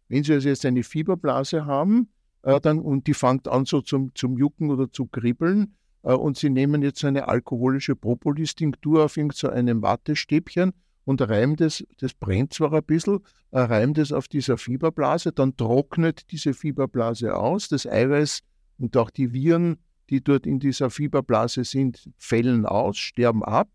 Wenn 0.09 0.23
Sie 0.23 0.33
also 0.35 0.49
jetzt 0.49 0.65
eine 0.65 0.83
Fieberblase 0.83 1.67
haben 1.67 2.09
äh, 2.43 2.61
dann, 2.61 2.79
und 2.79 3.07
die 3.07 3.15
fängt 3.15 3.49
an 3.49 3.65
so 3.65 3.81
zum, 3.81 4.15
zum 4.15 4.39
Jucken 4.39 4.71
oder 4.71 4.91
zu 4.91 5.07
kribbeln 5.07 5.75
äh, 6.03 6.13
und 6.13 6.37
Sie 6.39 6.51
nehmen 6.51 6.83
jetzt 6.83 7.05
eine 7.05 7.29
alkoholische 7.29 7.97
Propolis-Tinktur 7.97 9.05
auf 9.05 9.17
irgendeinem 9.17 9.79
so 9.79 9.83
Wattestäbchen 9.83 10.73
und 11.05 11.23
reimt 11.23 11.61
es, 11.61 11.85
das 11.99 12.15
brennt 12.15 12.55
zwar 12.55 12.73
ein 12.73 12.85
bisschen, 12.85 13.21
äh, 13.51 13.61
reimt 13.61 13.99
es 13.99 14.13
auf 14.13 14.29
dieser 14.29 14.59
Fieberblase, 14.59 15.33
dann 15.33 15.57
trocknet 15.57 16.31
diese 16.31 16.55
Fieberblase 16.55 17.35
aus, 17.35 17.69
das 17.69 17.87
Eiweiß 17.87 18.41
und 18.79 18.97
auch 18.97 19.11
die 19.11 19.33
Viren, 19.33 19.79
die 20.11 20.23
dort 20.23 20.47
in 20.47 20.59
dieser 20.59 20.91
Fieberblase 20.91 21.65
sind, 21.65 22.11
fällen 22.19 22.67
aus, 22.67 22.99
sterben 22.99 23.45
ab 23.45 23.69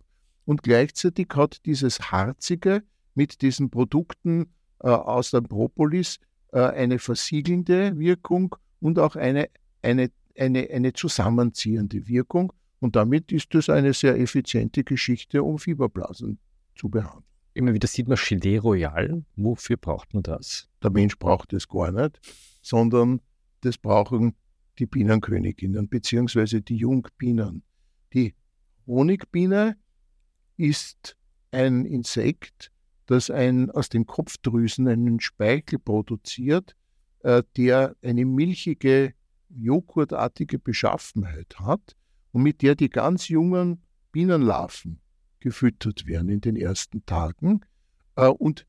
und 0.45 0.63
gleichzeitig 0.63 1.27
hat 1.35 1.65
dieses 1.65 2.11
Harzige 2.11 2.83
mit 3.15 3.41
diesen 3.41 3.69
Produkten 3.69 4.47
äh, 4.79 4.89
aus 4.89 5.31
der 5.31 5.41
Propolis 5.41 6.19
äh, 6.51 6.59
eine 6.59 6.99
versiegelnde 6.99 7.97
Wirkung 7.97 8.55
und 8.79 8.99
auch 8.99 9.15
eine, 9.15 9.49
eine, 9.81 10.11
eine, 10.37 10.69
eine 10.69 10.93
zusammenziehende 10.93 12.07
Wirkung. 12.07 12.53
Und 12.79 12.95
damit 12.95 13.31
ist 13.31 13.53
das 13.53 13.69
eine 13.69 13.93
sehr 13.93 14.19
effiziente 14.19 14.83
Geschichte, 14.83 15.43
um 15.43 15.59
Fieberblasen 15.59 16.39
zu 16.75 16.89
behandeln. 16.89 17.23
Immer 17.53 17.73
wieder 17.73 17.87
sieht 17.87 18.07
man 18.07 18.17
Gelee 18.17 18.57
Royal. 18.57 19.23
Wofür 19.35 19.77
braucht 19.77 20.13
man 20.13 20.23
das? 20.23 20.69
Der 20.81 20.89
Mensch 20.89 21.17
braucht 21.19 21.53
es 21.53 21.67
gar 21.67 21.91
nicht, 21.91 22.19
sondern 22.61 23.21
das 23.61 23.77
brauchen 23.77 24.35
die 24.81 24.87
Bienenköniginnen 24.87 25.87
bzw. 25.87 26.59
die 26.59 26.77
Jungbienen. 26.77 27.63
Die 28.13 28.33
Honigbiene 28.87 29.77
ist 30.57 31.15
ein 31.51 31.85
Insekt, 31.85 32.71
das 33.05 33.29
ein, 33.29 33.69
aus 33.69 33.89
den 33.89 34.07
Kopfdrüsen 34.07 34.87
einen 34.87 35.19
Speichel 35.19 35.77
produziert, 35.77 36.75
äh, 37.19 37.43
der 37.57 37.95
eine 38.01 38.25
milchige, 38.25 39.13
joghurtartige 39.49 40.57
Beschaffenheit 40.57 41.59
hat 41.59 41.95
und 42.31 42.41
mit 42.41 42.63
der 42.63 42.73
die 42.73 42.89
ganz 42.89 43.27
jungen 43.27 43.83
Bienenlarven 44.11 44.99
gefüttert 45.41 46.07
werden 46.07 46.29
in 46.29 46.41
den 46.41 46.55
ersten 46.55 47.05
Tagen 47.05 47.61
äh, 48.15 48.27
und 48.27 48.65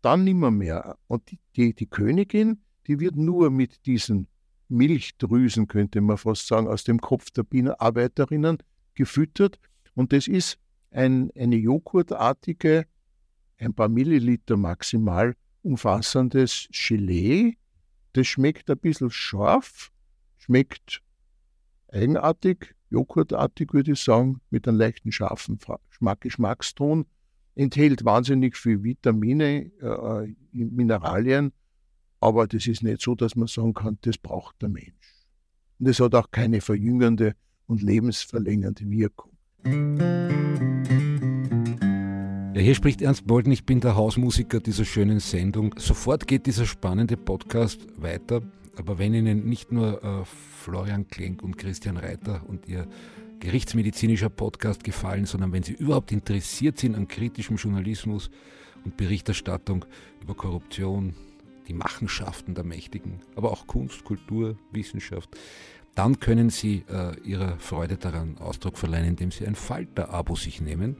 dann 0.00 0.24
nimmer 0.24 0.50
mehr. 0.50 0.98
Und 1.06 1.30
die, 1.30 1.38
die, 1.54 1.74
die 1.74 1.86
Königin, 1.86 2.62
die 2.88 2.98
wird 2.98 3.14
nur 3.14 3.50
mit 3.50 3.86
diesen 3.86 4.26
Milchdrüsen, 4.72 5.68
könnte 5.68 6.00
man 6.00 6.16
fast 6.16 6.46
sagen, 6.46 6.66
aus 6.66 6.84
dem 6.84 7.00
Kopf 7.00 7.30
der 7.30 7.44
Bienenarbeiterinnen 7.44 8.58
gefüttert. 8.94 9.58
Und 9.94 10.12
das 10.12 10.28
ist 10.28 10.58
ein, 10.90 11.30
eine 11.36 11.56
joghurtartige, 11.56 12.86
ein 13.58 13.74
paar 13.74 13.88
Milliliter 13.88 14.56
maximal 14.56 15.34
umfassendes 15.62 16.68
Gelee. 16.72 17.56
Das 18.14 18.26
schmeckt 18.26 18.68
ein 18.70 18.78
bisschen 18.78 19.10
scharf, 19.10 19.92
schmeckt 20.38 21.02
eigenartig, 21.88 22.74
joghurtartig, 22.90 23.72
würde 23.72 23.92
ich 23.92 24.00
sagen, 24.00 24.40
mit 24.50 24.66
einem 24.66 24.78
leichten 24.78 25.12
scharfen 25.12 25.58
Geschmack, 25.88 26.20
Geschmackston, 26.20 27.06
enthält 27.54 28.04
wahnsinnig 28.04 28.56
viel 28.56 28.82
Vitamine, 28.82 29.70
äh, 29.80 30.34
Mineralien, 30.52 31.52
aber 32.22 32.46
das 32.46 32.66
ist 32.68 32.82
nicht 32.82 33.02
so, 33.02 33.14
dass 33.16 33.34
man 33.34 33.48
sagen 33.48 33.74
kann, 33.74 33.98
das 34.02 34.16
braucht 34.16 34.62
der 34.62 34.68
Mensch. 34.68 34.92
Und 35.80 35.88
es 35.88 35.98
hat 35.98 36.14
auch 36.14 36.30
keine 36.30 36.60
verjüngende 36.60 37.34
und 37.66 37.82
lebensverlängernde 37.82 38.88
Wirkung. 38.88 39.32
Ja, 42.54 42.60
hier 42.60 42.74
spricht 42.76 43.02
Ernst 43.02 43.26
Bolden, 43.26 43.52
ich 43.52 43.66
bin 43.66 43.80
der 43.80 43.96
Hausmusiker 43.96 44.60
dieser 44.60 44.84
schönen 44.84 45.18
Sendung. 45.18 45.74
Sofort 45.78 46.28
geht 46.28 46.46
dieser 46.46 46.64
spannende 46.66 47.16
Podcast 47.16 47.80
weiter. 48.00 48.42
Aber 48.76 48.98
wenn 48.98 49.14
Ihnen 49.14 49.48
nicht 49.48 49.72
nur 49.72 50.02
äh, 50.02 50.24
Florian 50.24 51.08
Klenk 51.08 51.42
und 51.42 51.58
Christian 51.58 51.96
Reiter 51.96 52.42
und 52.46 52.68
Ihr 52.68 52.86
gerichtsmedizinischer 53.40 54.30
Podcast 54.30 54.84
gefallen, 54.84 55.26
sondern 55.26 55.52
wenn 55.52 55.64
Sie 55.64 55.72
überhaupt 55.72 56.12
interessiert 56.12 56.78
sind 56.78 56.94
an 56.94 57.08
kritischem 57.08 57.56
Journalismus 57.56 58.30
und 58.84 58.96
Berichterstattung 58.96 59.84
über 60.22 60.34
Korruption, 60.34 61.14
die 61.68 61.74
Machenschaften 61.74 62.54
der 62.54 62.64
Mächtigen, 62.64 63.20
aber 63.36 63.50
auch 63.50 63.66
Kunst, 63.66 64.04
Kultur, 64.04 64.56
Wissenschaft, 64.72 65.30
dann 65.94 66.20
können 66.20 66.50
Sie 66.50 66.84
äh, 66.88 67.18
Ihrer 67.22 67.58
Freude 67.58 67.96
daran 67.96 68.38
Ausdruck 68.38 68.78
verleihen, 68.78 69.08
indem 69.08 69.30
Sie 69.30 69.46
ein 69.46 69.54
Falter-Abo 69.54 70.36
sich 70.36 70.60
nehmen. 70.60 70.96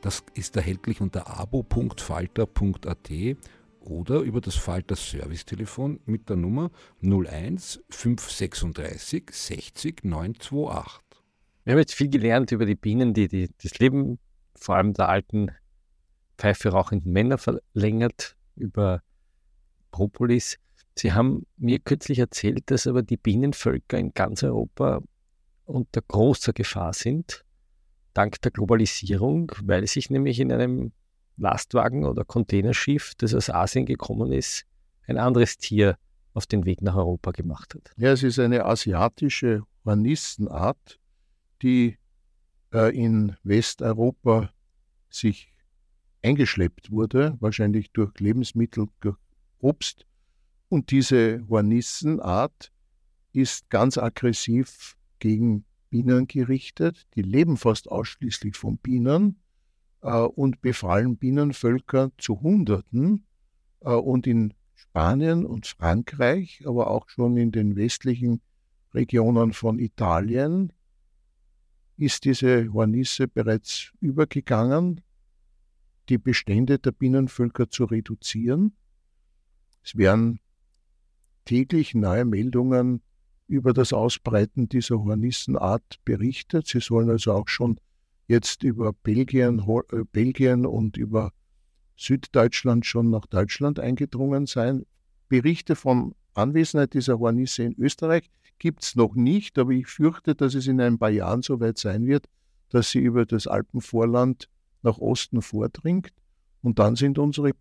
Das 0.00 0.24
ist 0.34 0.56
erhältlich 0.56 1.00
unter 1.00 1.38
abo.falter.at 1.38 3.10
oder 3.80 4.20
über 4.20 4.40
das 4.40 4.54
Falter 4.54 4.96
Servicetelefon 4.96 6.00
mit 6.06 6.28
der 6.28 6.36
Nummer 6.36 6.70
01 7.02 7.82
536 7.90 9.30
60 9.30 10.04
928. 10.04 11.02
Wir 11.64 11.72
haben 11.72 11.78
jetzt 11.78 11.94
viel 11.94 12.08
gelernt 12.08 12.52
über 12.52 12.66
die 12.66 12.74
Bienen, 12.74 13.14
die, 13.14 13.28
die 13.28 13.50
das 13.62 13.78
Leben 13.78 14.18
vor 14.54 14.76
allem 14.76 14.94
der 14.94 15.08
alten 15.08 15.50
Pfeife 16.38 16.70
rauchenden 16.70 17.12
Männer 17.12 17.38
verlängert, 17.38 18.36
über 18.56 19.02
Propolis. 19.92 20.58
Sie 20.98 21.12
haben 21.12 21.46
mir 21.56 21.78
kürzlich 21.78 22.18
erzählt, 22.18 22.70
dass 22.70 22.88
aber 22.88 23.02
die 23.02 23.16
Bienenvölker 23.16 23.98
in 23.98 24.12
ganz 24.12 24.42
Europa 24.42 25.00
unter 25.64 26.02
großer 26.02 26.52
Gefahr 26.52 26.92
sind, 26.92 27.44
dank 28.12 28.40
der 28.42 28.50
Globalisierung, 28.50 29.52
weil 29.62 29.86
sich 29.86 30.10
nämlich 30.10 30.40
in 30.40 30.52
einem 30.52 30.92
Lastwagen 31.36 32.04
oder 32.04 32.24
Containerschiff, 32.24 33.14
das 33.16 33.34
aus 33.34 33.48
Asien 33.48 33.86
gekommen 33.86 34.32
ist, 34.32 34.64
ein 35.06 35.18
anderes 35.18 35.56
Tier 35.56 35.96
auf 36.34 36.46
den 36.46 36.64
Weg 36.64 36.82
nach 36.82 36.96
Europa 36.96 37.30
gemacht 37.30 37.74
hat. 37.74 37.92
Ja, 37.96 38.12
es 38.12 38.22
ist 38.22 38.38
eine 38.38 38.64
asiatische 38.64 39.62
Hornissenart, 39.84 40.98
die 41.62 41.98
äh, 42.72 42.94
in 42.96 43.36
Westeuropa 43.42 44.50
sich 45.10 45.52
eingeschleppt 46.22 46.90
wurde, 46.90 47.36
wahrscheinlich 47.40 47.90
durch 47.92 48.18
Lebensmittel, 48.18 48.86
durch 49.00 49.16
Obst. 49.62 50.06
Und 50.68 50.90
diese 50.90 51.46
Hornissenart 51.48 52.72
ist 53.32 53.70
ganz 53.70 53.96
aggressiv 53.96 54.96
gegen 55.18 55.64
Bienen 55.90 56.26
gerichtet. 56.26 57.06
Die 57.14 57.22
leben 57.22 57.56
fast 57.56 57.90
ausschließlich 57.90 58.56
von 58.56 58.78
Bienen 58.78 59.40
äh, 60.02 60.12
und 60.12 60.60
befallen 60.60 61.16
Bienenvölker 61.16 62.10
zu 62.18 62.40
Hunderten. 62.40 63.24
Äh, 63.80 63.92
und 63.92 64.26
in 64.26 64.54
Spanien 64.74 65.46
und 65.46 65.66
Frankreich, 65.66 66.62
aber 66.66 66.90
auch 66.90 67.08
schon 67.08 67.36
in 67.36 67.52
den 67.52 67.76
westlichen 67.76 68.40
Regionen 68.94 69.52
von 69.52 69.78
Italien 69.78 70.72
ist 71.96 72.24
diese 72.24 72.72
Hornisse 72.72 73.28
bereits 73.28 73.92
übergegangen, 74.00 75.02
die 76.08 76.18
Bestände 76.18 76.78
der 76.78 76.90
Bienenvölker 76.92 77.70
zu 77.70 77.84
reduzieren. 77.84 78.76
Es 79.84 79.96
werden 79.96 80.40
täglich 81.44 81.94
neue 81.94 82.24
Meldungen 82.24 83.02
über 83.48 83.72
das 83.72 83.92
Ausbreiten 83.92 84.68
dieser 84.68 84.98
Hornissenart 84.98 85.96
berichtet. 86.04 86.66
Sie 86.68 86.80
sollen 86.80 87.10
also 87.10 87.32
auch 87.32 87.48
schon 87.48 87.78
jetzt 88.28 88.62
über 88.62 88.92
Belgien, 88.92 89.60
äh, 89.60 90.04
Belgien 90.10 90.64
und 90.64 90.96
über 90.96 91.32
Süddeutschland 91.96 92.86
schon 92.86 93.10
nach 93.10 93.26
Deutschland 93.26 93.78
eingedrungen 93.78 94.46
sein. 94.46 94.86
Berichte 95.28 95.76
von 95.76 96.14
Anwesenheit 96.34 96.94
dieser 96.94 97.18
Hornisse 97.18 97.64
in 97.64 97.74
Österreich 97.78 98.30
gibt 98.58 98.84
es 98.84 98.96
noch 98.96 99.14
nicht, 99.14 99.58
aber 99.58 99.72
ich 99.72 99.86
fürchte, 99.86 100.34
dass 100.34 100.54
es 100.54 100.66
in 100.66 100.80
ein 100.80 100.98
paar 100.98 101.10
Jahren 101.10 101.42
so 101.42 101.60
weit 101.60 101.78
sein 101.78 102.06
wird, 102.06 102.26
dass 102.70 102.90
sie 102.90 103.00
über 103.00 103.26
das 103.26 103.46
Alpenvorland 103.46 104.48
nach 104.82 104.98
Osten 104.98 105.42
vordringt. 105.42 106.12
Und 106.62 106.78
dann 106.78 106.96
sind 106.96 107.18
unsere 107.18 107.52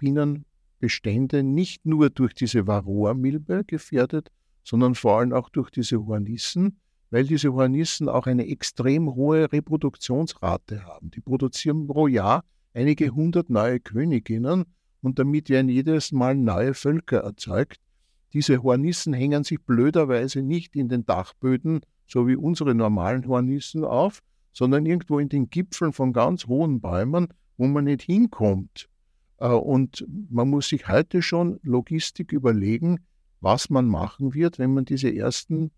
Bienenbestände 0.81 1.43
nicht 1.43 1.85
nur 1.85 2.09
durch 2.09 2.33
diese 2.33 2.65
Varroa-Milbe 2.65 3.63
gefährdet, 3.65 4.31
sondern 4.63 4.95
vor 4.95 5.19
allem 5.19 5.31
auch 5.31 5.49
durch 5.49 5.69
diese 5.69 6.03
Hornissen, 6.05 6.79
weil 7.11 7.25
diese 7.25 7.53
Hornissen 7.53 8.09
auch 8.09 8.25
eine 8.25 8.47
extrem 8.47 9.13
hohe 9.13 9.51
Reproduktionsrate 9.51 10.83
haben. 10.85 11.11
Die 11.11 11.21
produzieren 11.21 11.85
pro 11.85 12.07
Jahr 12.07 12.43
einige 12.73 13.09
hundert 13.11 13.49
neue 13.49 13.79
Königinnen 13.79 14.65
und 15.01 15.19
damit 15.19 15.49
werden 15.49 15.69
jedes 15.69 16.11
Mal 16.11 16.35
neue 16.35 16.73
Völker 16.73 17.19
erzeugt. 17.19 17.79
Diese 18.33 18.63
Hornissen 18.63 19.13
hängen 19.13 19.43
sich 19.43 19.59
blöderweise 19.61 20.41
nicht 20.41 20.75
in 20.75 20.89
den 20.89 21.05
Dachböden, 21.05 21.81
so 22.07 22.27
wie 22.27 22.35
unsere 22.35 22.73
normalen 22.73 23.27
Hornissen, 23.27 23.83
auf, 23.83 24.21
sondern 24.53 24.85
irgendwo 24.85 25.19
in 25.19 25.29
den 25.29 25.49
Gipfeln 25.49 25.93
von 25.93 26.11
ganz 26.11 26.47
hohen 26.47 26.81
Bäumen, 26.81 27.27
wo 27.57 27.67
man 27.67 27.83
nicht 27.83 28.01
hinkommt. 28.03 28.89
Äh, 29.41 29.47
und 29.47 30.05
man 30.29 30.49
muss 30.49 30.69
sich 30.69 30.87
heute 30.87 31.21
schon 31.21 31.59
Logistik 31.63 32.31
überlegen, 32.31 32.99
was 33.41 33.69
man 33.69 33.87
machen 33.87 34.33
wird, 34.33 34.59
wenn 34.59 34.73
man 34.73 34.85
diese 34.85 35.13
ersten 35.13 35.71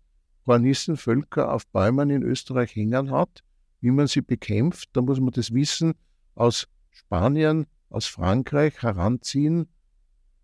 Hornissenvölker 0.46 1.50
auf 1.52 1.66
Bäumen 1.68 2.10
in 2.10 2.22
Österreich 2.22 2.76
hängen 2.76 3.10
hat, 3.10 3.42
wie 3.80 3.90
man 3.90 4.06
sie 4.06 4.20
bekämpft. 4.20 4.90
Da 4.92 5.00
muss 5.00 5.18
man 5.18 5.32
das 5.32 5.52
Wissen 5.54 5.94
aus 6.34 6.68
Spanien, 6.90 7.66
aus 7.88 8.06
Frankreich 8.06 8.82
heranziehen, 8.82 9.66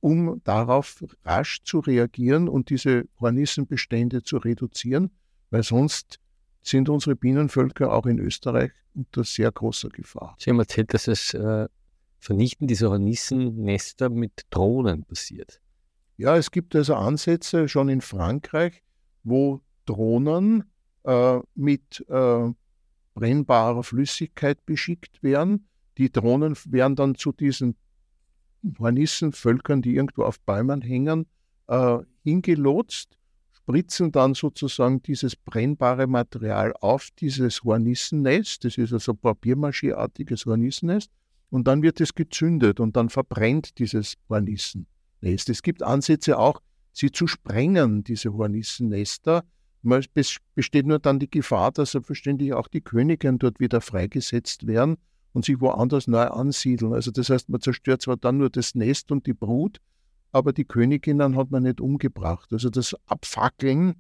um 0.01 0.41
darauf 0.45 1.05
rasch 1.25 1.63
zu 1.63 1.81
reagieren 1.81 2.49
und 2.49 2.71
diese 2.71 3.05
Hornissenbestände 3.21 4.23
zu 4.23 4.39
reduzieren, 4.39 5.11
weil 5.51 5.63
sonst 5.63 6.19
sind 6.63 6.89
unsere 6.89 7.17
Bienenvölker 7.17 7.93
auch 7.93 8.07
in 8.07 8.19
Österreich 8.19 8.73
unter 8.95 9.25
sehr 9.25 9.53
großer 9.53 9.91
Gefahr. 9.91 10.37
Sie 10.39 10.49
haben 10.49 10.59
erzählt, 10.59 10.95
dass 10.95 11.05
das 11.05 11.35
äh, 11.35 11.69
Vernichten 12.21 12.67
dieser 12.67 12.91
Hornissennester 12.91 14.11
mit 14.11 14.47
Drohnen 14.51 15.05
passiert. 15.05 15.61
Ja, 16.17 16.37
es 16.37 16.51
gibt 16.51 16.77
also 16.77 16.95
Ansätze 16.95 17.69
schon 17.69 17.89
in 17.89 18.03
Frankreich, 18.03 18.83
wo 19.25 19.61
Drohnen 19.87 20.65
äh, 21.05 21.39
mit 21.55 22.05
äh, 22.09 22.51
brennbarer 23.15 23.83
Flüssigkeit 23.83 24.65
beschickt 24.67 25.23
werden 25.23 25.67
die 26.01 26.11
Drohnen 26.11 26.57
werden 26.65 26.97
dann 26.97 27.15
zu 27.15 27.31
diesen 27.31 27.77
Hornissenvölkern, 28.79 29.83
die 29.83 29.97
irgendwo 29.97 30.25
auf 30.25 30.41
Bäumen 30.41 30.81
hängen, 30.81 31.27
äh, 31.67 31.99
hingelotst, 32.25 33.19
spritzen 33.53 34.11
dann 34.11 34.33
sozusagen 34.33 35.03
dieses 35.03 35.37
brennbare 35.37 36.07
Material 36.07 36.73
auf 36.81 37.11
dieses 37.19 37.63
Hornissennest. 37.65 38.65
Das 38.65 38.79
ist 38.79 38.95
also 38.95 39.13
papiermaschieartiges 39.13 40.47
Hornissennest. 40.47 41.11
Und 41.51 41.67
dann 41.67 41.83
wird 41.83 42.01
es 42.01 42.15
gezündet 42.15 42.81
und 42.81 42.97
dann 42.97 43.09
verbrennt 43.09 43.79
dieses 43.79 44.15
Hornissennest. 44.29 45.49
Es 45.49 45.63
gibt 45.63 45.83
Ansätze 45.83 46.39
auch, 46.39 46.63
sie 46.93 47.11
zu 47.11 47.27
sprengen, 47.27 48.05
diese 48.05 48.33
Hornissennester. 48.33 49.45
Es 50.15 50.37
besteht 50.55 50.87
nur 50.87 50.99
dann 50.99 51.19
die 51.19 51.31
Gefahr, 51.31 51.73
dass 51.73 51.93
selbstverständlich 51.93 52.53
auch 52.53 52.69
die 52.69 52.81
Königinnen 52.81 53.39
dort 53.39 53.61
wieder 53.61 53.81
freigesetzt 53.81 54.67
werden 54.67 54.97
und 55.33 55.45
sich 55.45 55.61
woanders 55.61 56.07
neu 56.07 56.27
ansiedeln. 56.27 56.93
Also 56.93 57.11
das 57.11 57.31
heißt, 57.31 57.49
man 57.49 57.61
zerstört 57.61 58.03
zwar 58.03 58.17
dann 58.17 58.39
nur 58.39 58.51
das 58.51 58.75
Nest 58.75 59.11
und 59.11 59.27
die 59.27 59.33
Brut, 59.33 59.79
aber 60.33 60.53
die 60.53 60.65
Königinnen 60.65 61.37
hat 61.37 61.51
man 61.51 61.65
nicht 61.65 61.81
umgebracht. 61.81 62.53
Also 62.53 62.71
das 62.71 62.95
Abfackeln 63.07 63.95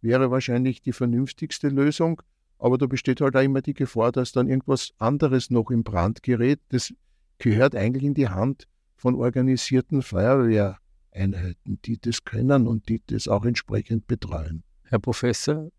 wäre 0.00 0.30
wahrscheinlich 0.30 0.82
die 0.82 0.92
vernünftigste 0.92 1.68
Lösung, 1.68 2.22
aber 2.58 2.78
da 2.78 2.86
besteht 2.86 3.20
halt 3.20 3.36
auch 3.36 3.42
immer 3.42 3.62
die 3.62 3.74
Gefahr, 3.74 4.12
dass 4.12 4.32
dann 4.32 4.48
irgendwas 4.48 4.92
anderes 4.98 5.50
noch 5.50 5.70
in 5.70 5.84
Brand 5.84 6.22
gerät. 6.22 6.60
Das 6.70 6.92
gehört 7.38 7.74
eigentlich 7.74 8.04
in 8.04 8.14
die 8.14 8.28
Hand 8.28 8.66
von 8.96 9.14
organisierten 9.14 10.02
Feuerwehreinheiten, 10.02 11.80
die 11.84 11.98
das 12.00 12.24
können 12.24 12.66
und 12.66 12.88
die 12.88 13.00
das 13.06 13.28
auch 13.28 13.44
entsprechend 13.44 14.06
betreuen. 14.08 14.64
Herr 14.84 14.98
Professor, 14.98 15.70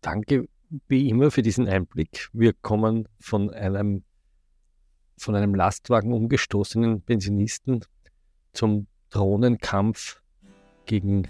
danke 0.00 0.48
wie 0.88 1.08
immer 1.08 1.30
für 1.30 1.42
diesen 1.42 1.68
Einblick. 1.68 2.28
Wir 2.32 2.52
kommen 2.52 3.08
von 3.20 3.50
einem 3.50 4.04
von 5.18 5.34
einem 5.36 5.54
Lastwagen 5.54 6.12
umgestoßenen 6.12 7.02
Pensionisten 7.02 7.84
zum 8.52 8.86
Drohnenkampf 9.10 10.20
gegen 10.86 11.28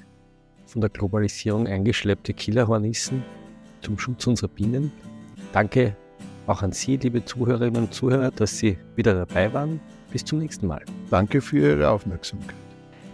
von 0.66 0.80
der 0.80 0.88
Globalisierung 0.88 1.66
eingeschleppte 1.66 2.32
Killerhornissen 2.32 3.22
zum 3.83 3.99
Schutz 3.99 4.26
unserer 4.26 4.49
Bienen. 4.49 4.93
Danke 5.53 5.97
auch 6.47 6.62
an 6.62 6.72
Sie, 6.72 6.97
liebe 6.97 7.24
Zuhörerinnen 7.24 7.85
und 7.85 7.95
Zuhörer, 7.95 8.30
dass 8.30 8.59
Sie 8.59 8.78
wieder 8.97 9.14
dabei 9.14 9.53
waren. 9.53 9.80
Bis 10.11 10.24
zum 10.24 10.39
nächsten 10.39 10.66
Mal. 10.66 10.83
Danke 11.11 11.41
für 11.41 11.59
Ihre 11.59 11.91
Aufmerksamkeit. 11.91 12.57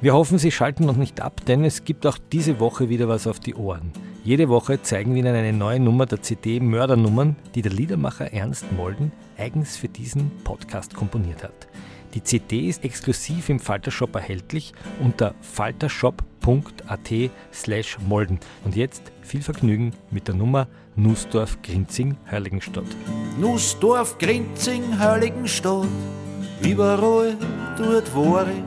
Wir 0.01 0.15
hoffen, 0.15 0.39
Sie 0.39 0.53
schalten 0.53 0.87
noch 0.87 0.97
nicht 0.97 1.21
ab, 1.21 1.41
denn 1.47 1.65
es 1.65 1.85
gibt 1.85 2.07
auch 2.07 2.19
diese 2.33 2.61
Woche 2.61 2.89
wieder 2.89 3.09
was 3.09 3.27
auf 3.27 3.41
die 3.41 3.55
Ohren. 3.55 3.93
Jede 4.25 4.49
Woche 4.49 4.81
zeigen 4.83 5.15
wir 5.15 5.21
Ihnen 5.21 5.35
eine 5.35 5.53
neue 5.53 5.81
Nummer 5.81 6.07
der 6.07 6.23
CD 6.23 6.61
Mördernummern, 6.61 7.35
die 7.55 7.63
der 7.63 7.73
Liedermacher 7.73 8.33
Ernst 8.33 8.71
Molden 8.73 9.11
eigens 9.37 9.77
für 9.77 9.89
diesen 9.89 10.31
Podcast 10.45 10.95
komponiert 10.95 11.43
hat. 11.43 11.69
Die 12.15 12.23
CD 12.23 12.69
ist 12.69 12.85
exklusiv 12.85 13.49
im 13.49 13.59
Faltershop 13.61 14.15
erhältlich 14.15 14.75
unter 15.01 15.35
faltershop.at 15.41 17.11
slash 17.53 17.99
molden. 18.07 18.39
Und 18.65 18.77
jetzt 18.77 19.11
viel 19.23 19.43
Vergnügen 19.43 19.93
mit 20.11 20.29
der 20.29 20.35
Nummer 20.35 20.69
Nussdorf-Grinzing-Heiligenstadt. 20.97 22.85
Nussdorf-Grinzing-Heiligenstadt, 23.39 25.87
überall 26.63 27.37
dort 27.77 28.17
war 28.17 28.47
ich 28.49 28.63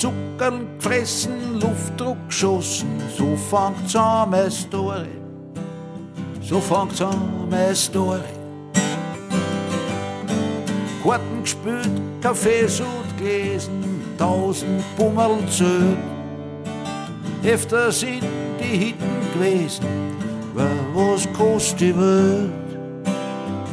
Zuckern 0.00 0.66
gefressen, 0.78 1.60
Luftdruck 1.60 2.16
geschossen, 2.26 2.88
so 3.16 3.36
fangt's 3.36 3.94
an, 3.94 4.30
meine 4.30 4.50
Story. 4.50 5.06
So 6.42 6.60
fangt's 6.60 7.00
an, 7.00 7.48
meine 7.48 7.74
Story. 7.74 8.20
Gespielt, 11.44 11.90
Kaffeesud 12.22 13.08
gelesen, 13.18 14.02
tausend 14.18 14.82
Bummel 14.96 15.38
zählt. 15.48 15.98
Öfter 17.44 17.92
sind 17.92 18.24
die 18.58 18.76
Hitten 18.78 19.20
gewesen, 19.34 19.84
wer 20.54 20.70
was 20.94 21.30
kostet 21.34 21.80
die 21.80 21.96
Welt, 21.96 22.50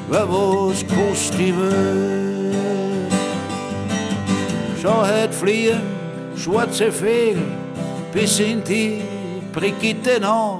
wer 0.09 0.27
was 0.27 0.85
kostet 0.87 1.39
die 1.39 1.55
Welt. 1.55 3.11
Schau 4.81 5.05
heut 5.05 5.33
fliehen, 5.33 5.81
schwarze 6.35 6.91
Vögel 6.91 7.41
bis 8.11 8.39
in 8.39 8.61
die 8.63 9.01
Brigitte 9.53 10.21
an, 10.27 10.59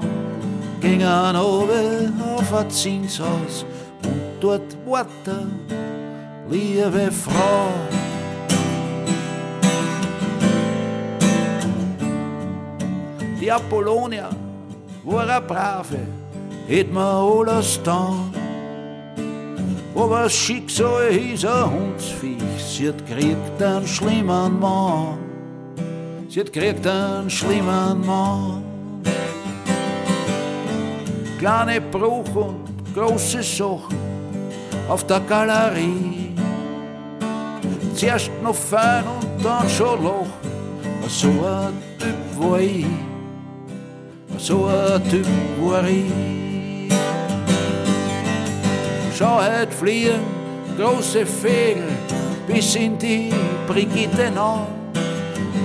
gingen 0.80 1.36
oben 1.36 2.22
auf 2.22 2.54
ein 2.54 2.70
Zinshaus 2.70 3.66
und 4.04 4.22
dort 4.40 4.76
warten, 4.86 5.60
liebe 6.52 7.10
Frau. 7.10 7.68
Die 13.40 13.50
Apollonia 13.50 14.30
war 15.04 15.28
eine 15.28 15.40
brave, 15.40 15.98
hätt 16.68 16.92
man 16.92 17.04
alles 17.04 17.80
dann. 17.82 18.32
Aber 19.94 20.22
das 20.24 20.34
Schicksal 20.34 21.08
ist 21.08 21.44
ein 21.44 21.70
Hundsviech, 21.70 22.38
sie 22.58 22.88
hat 22.88 23.06
gekriegt 23.06 23.62
einen 23.62 23.86
schlimmen 23.86 24.60
Mann. 24.60 25.18
Sie 26.28 26.40
hat 26.40 26.52
gekriegt 26.52 26.86
einen 26.86 27.28
schlimmen 27.28 28.06
Mann. 28.06 28.62
Kleine 31.38 31.80
Bruch 31.80 32.34
und 32.34 32.94
große 32.94 33.42
Sachen 33.42 33.98
auf 34.88 35.04
der 35.06 35.20
Galerie. 35.20 36.21
Zuerst 37.94 38.30
noch 38.42 38.54
fein 38.54 39.04
und 39.04 39.44
dann 39.44 39.68
schon 39.68 40.02
lachen. 40.04 40.32
So 41.08 41.28
ein 41.28 41.74
Typ 41.98 42.14
war 42.38 42.60
ich. 42.60 42.86
So 44.38 44.66
ein 44.66 45.10
Typ 45.10 45.26
war 45.60 45.86
ich. 45.86 46.92
Schau 49.16 49.40
heut 49.40 49.72
fliegen 49.72 50.20
große 50.76 51.26
Vögel 51.26 51.88
bis 52.46 52.74
in 52.74 52.98
die 52.98 53.30
Brigitte 53.66 54.30
nach. 54.34 54.66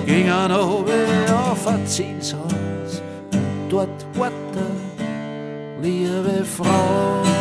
Gingen 0.06 0.52
oben 0.52 1.32
auf 1.34 1.68
ein 1.68 1.86
Zielshaus 1.86 3.02
und 3.34 3.70
dort 3.70 4.06
wartet 4.16 4.88
liebe 5.82 6.46
Frau. 6.46 7.37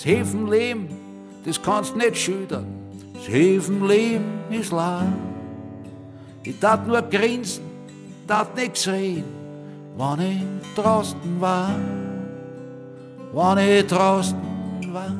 Das 0.00 0.06
Häfenleben, 0.06 0.88
das 1.44 1.60
kannst 1.60 1.94
nicht 1.94 2.16
schildern. 2.16 2.64
Das 3.12 3.28
Häfenleben 3.28 4.40
ist 4.48 4.72
lang. 4.72 5.12
Ich 6.42 6.58
tat 6.58 6.88
nur 6.88 7.02
grinsen, 7.02 7.64
tat 8.26 8.56
nix 8.56 8.88
reden, 8.88 9.24
wann 9.98 10.22
ich 10.22 10.40
draußen 10.74 11.38
war. 11.38 11.74
Wann 13.34 13.58
ich 13.58 13.86
draußen 13.88 14.38
war. 14.90 15.12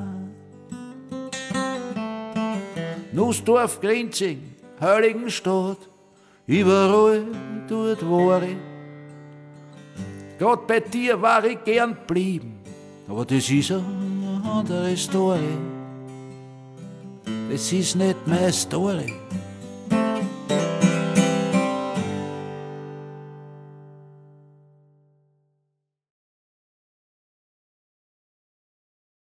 Nussdorf, 3.13 3.83
Grinzing, 3.83 4.41
Heiligenstadt, 4.81 5.91
überall 6.47 7.27
dort 7.69 8.11
war 8.11 8.43
ich. 8.43 8.57
Grad 10.39 10.67
bei 10.67 10.81
dir 10.81 11.21
war 11.21 11.45
ich 11.45 11.63
gern 11.65 11.95
blieben, 12.07 12.61
aber 13.07 13.27
das 13.27 13.51
ist 13.51 13.73
eine 13.73 14.20
andere 14.45 14.97
Story. 14.97 15.57
Das 17.51 17.73
ist 17.73 17.97
nicht 17.97 18.27
meine 18.27 18.53
Story. 18.53 19.20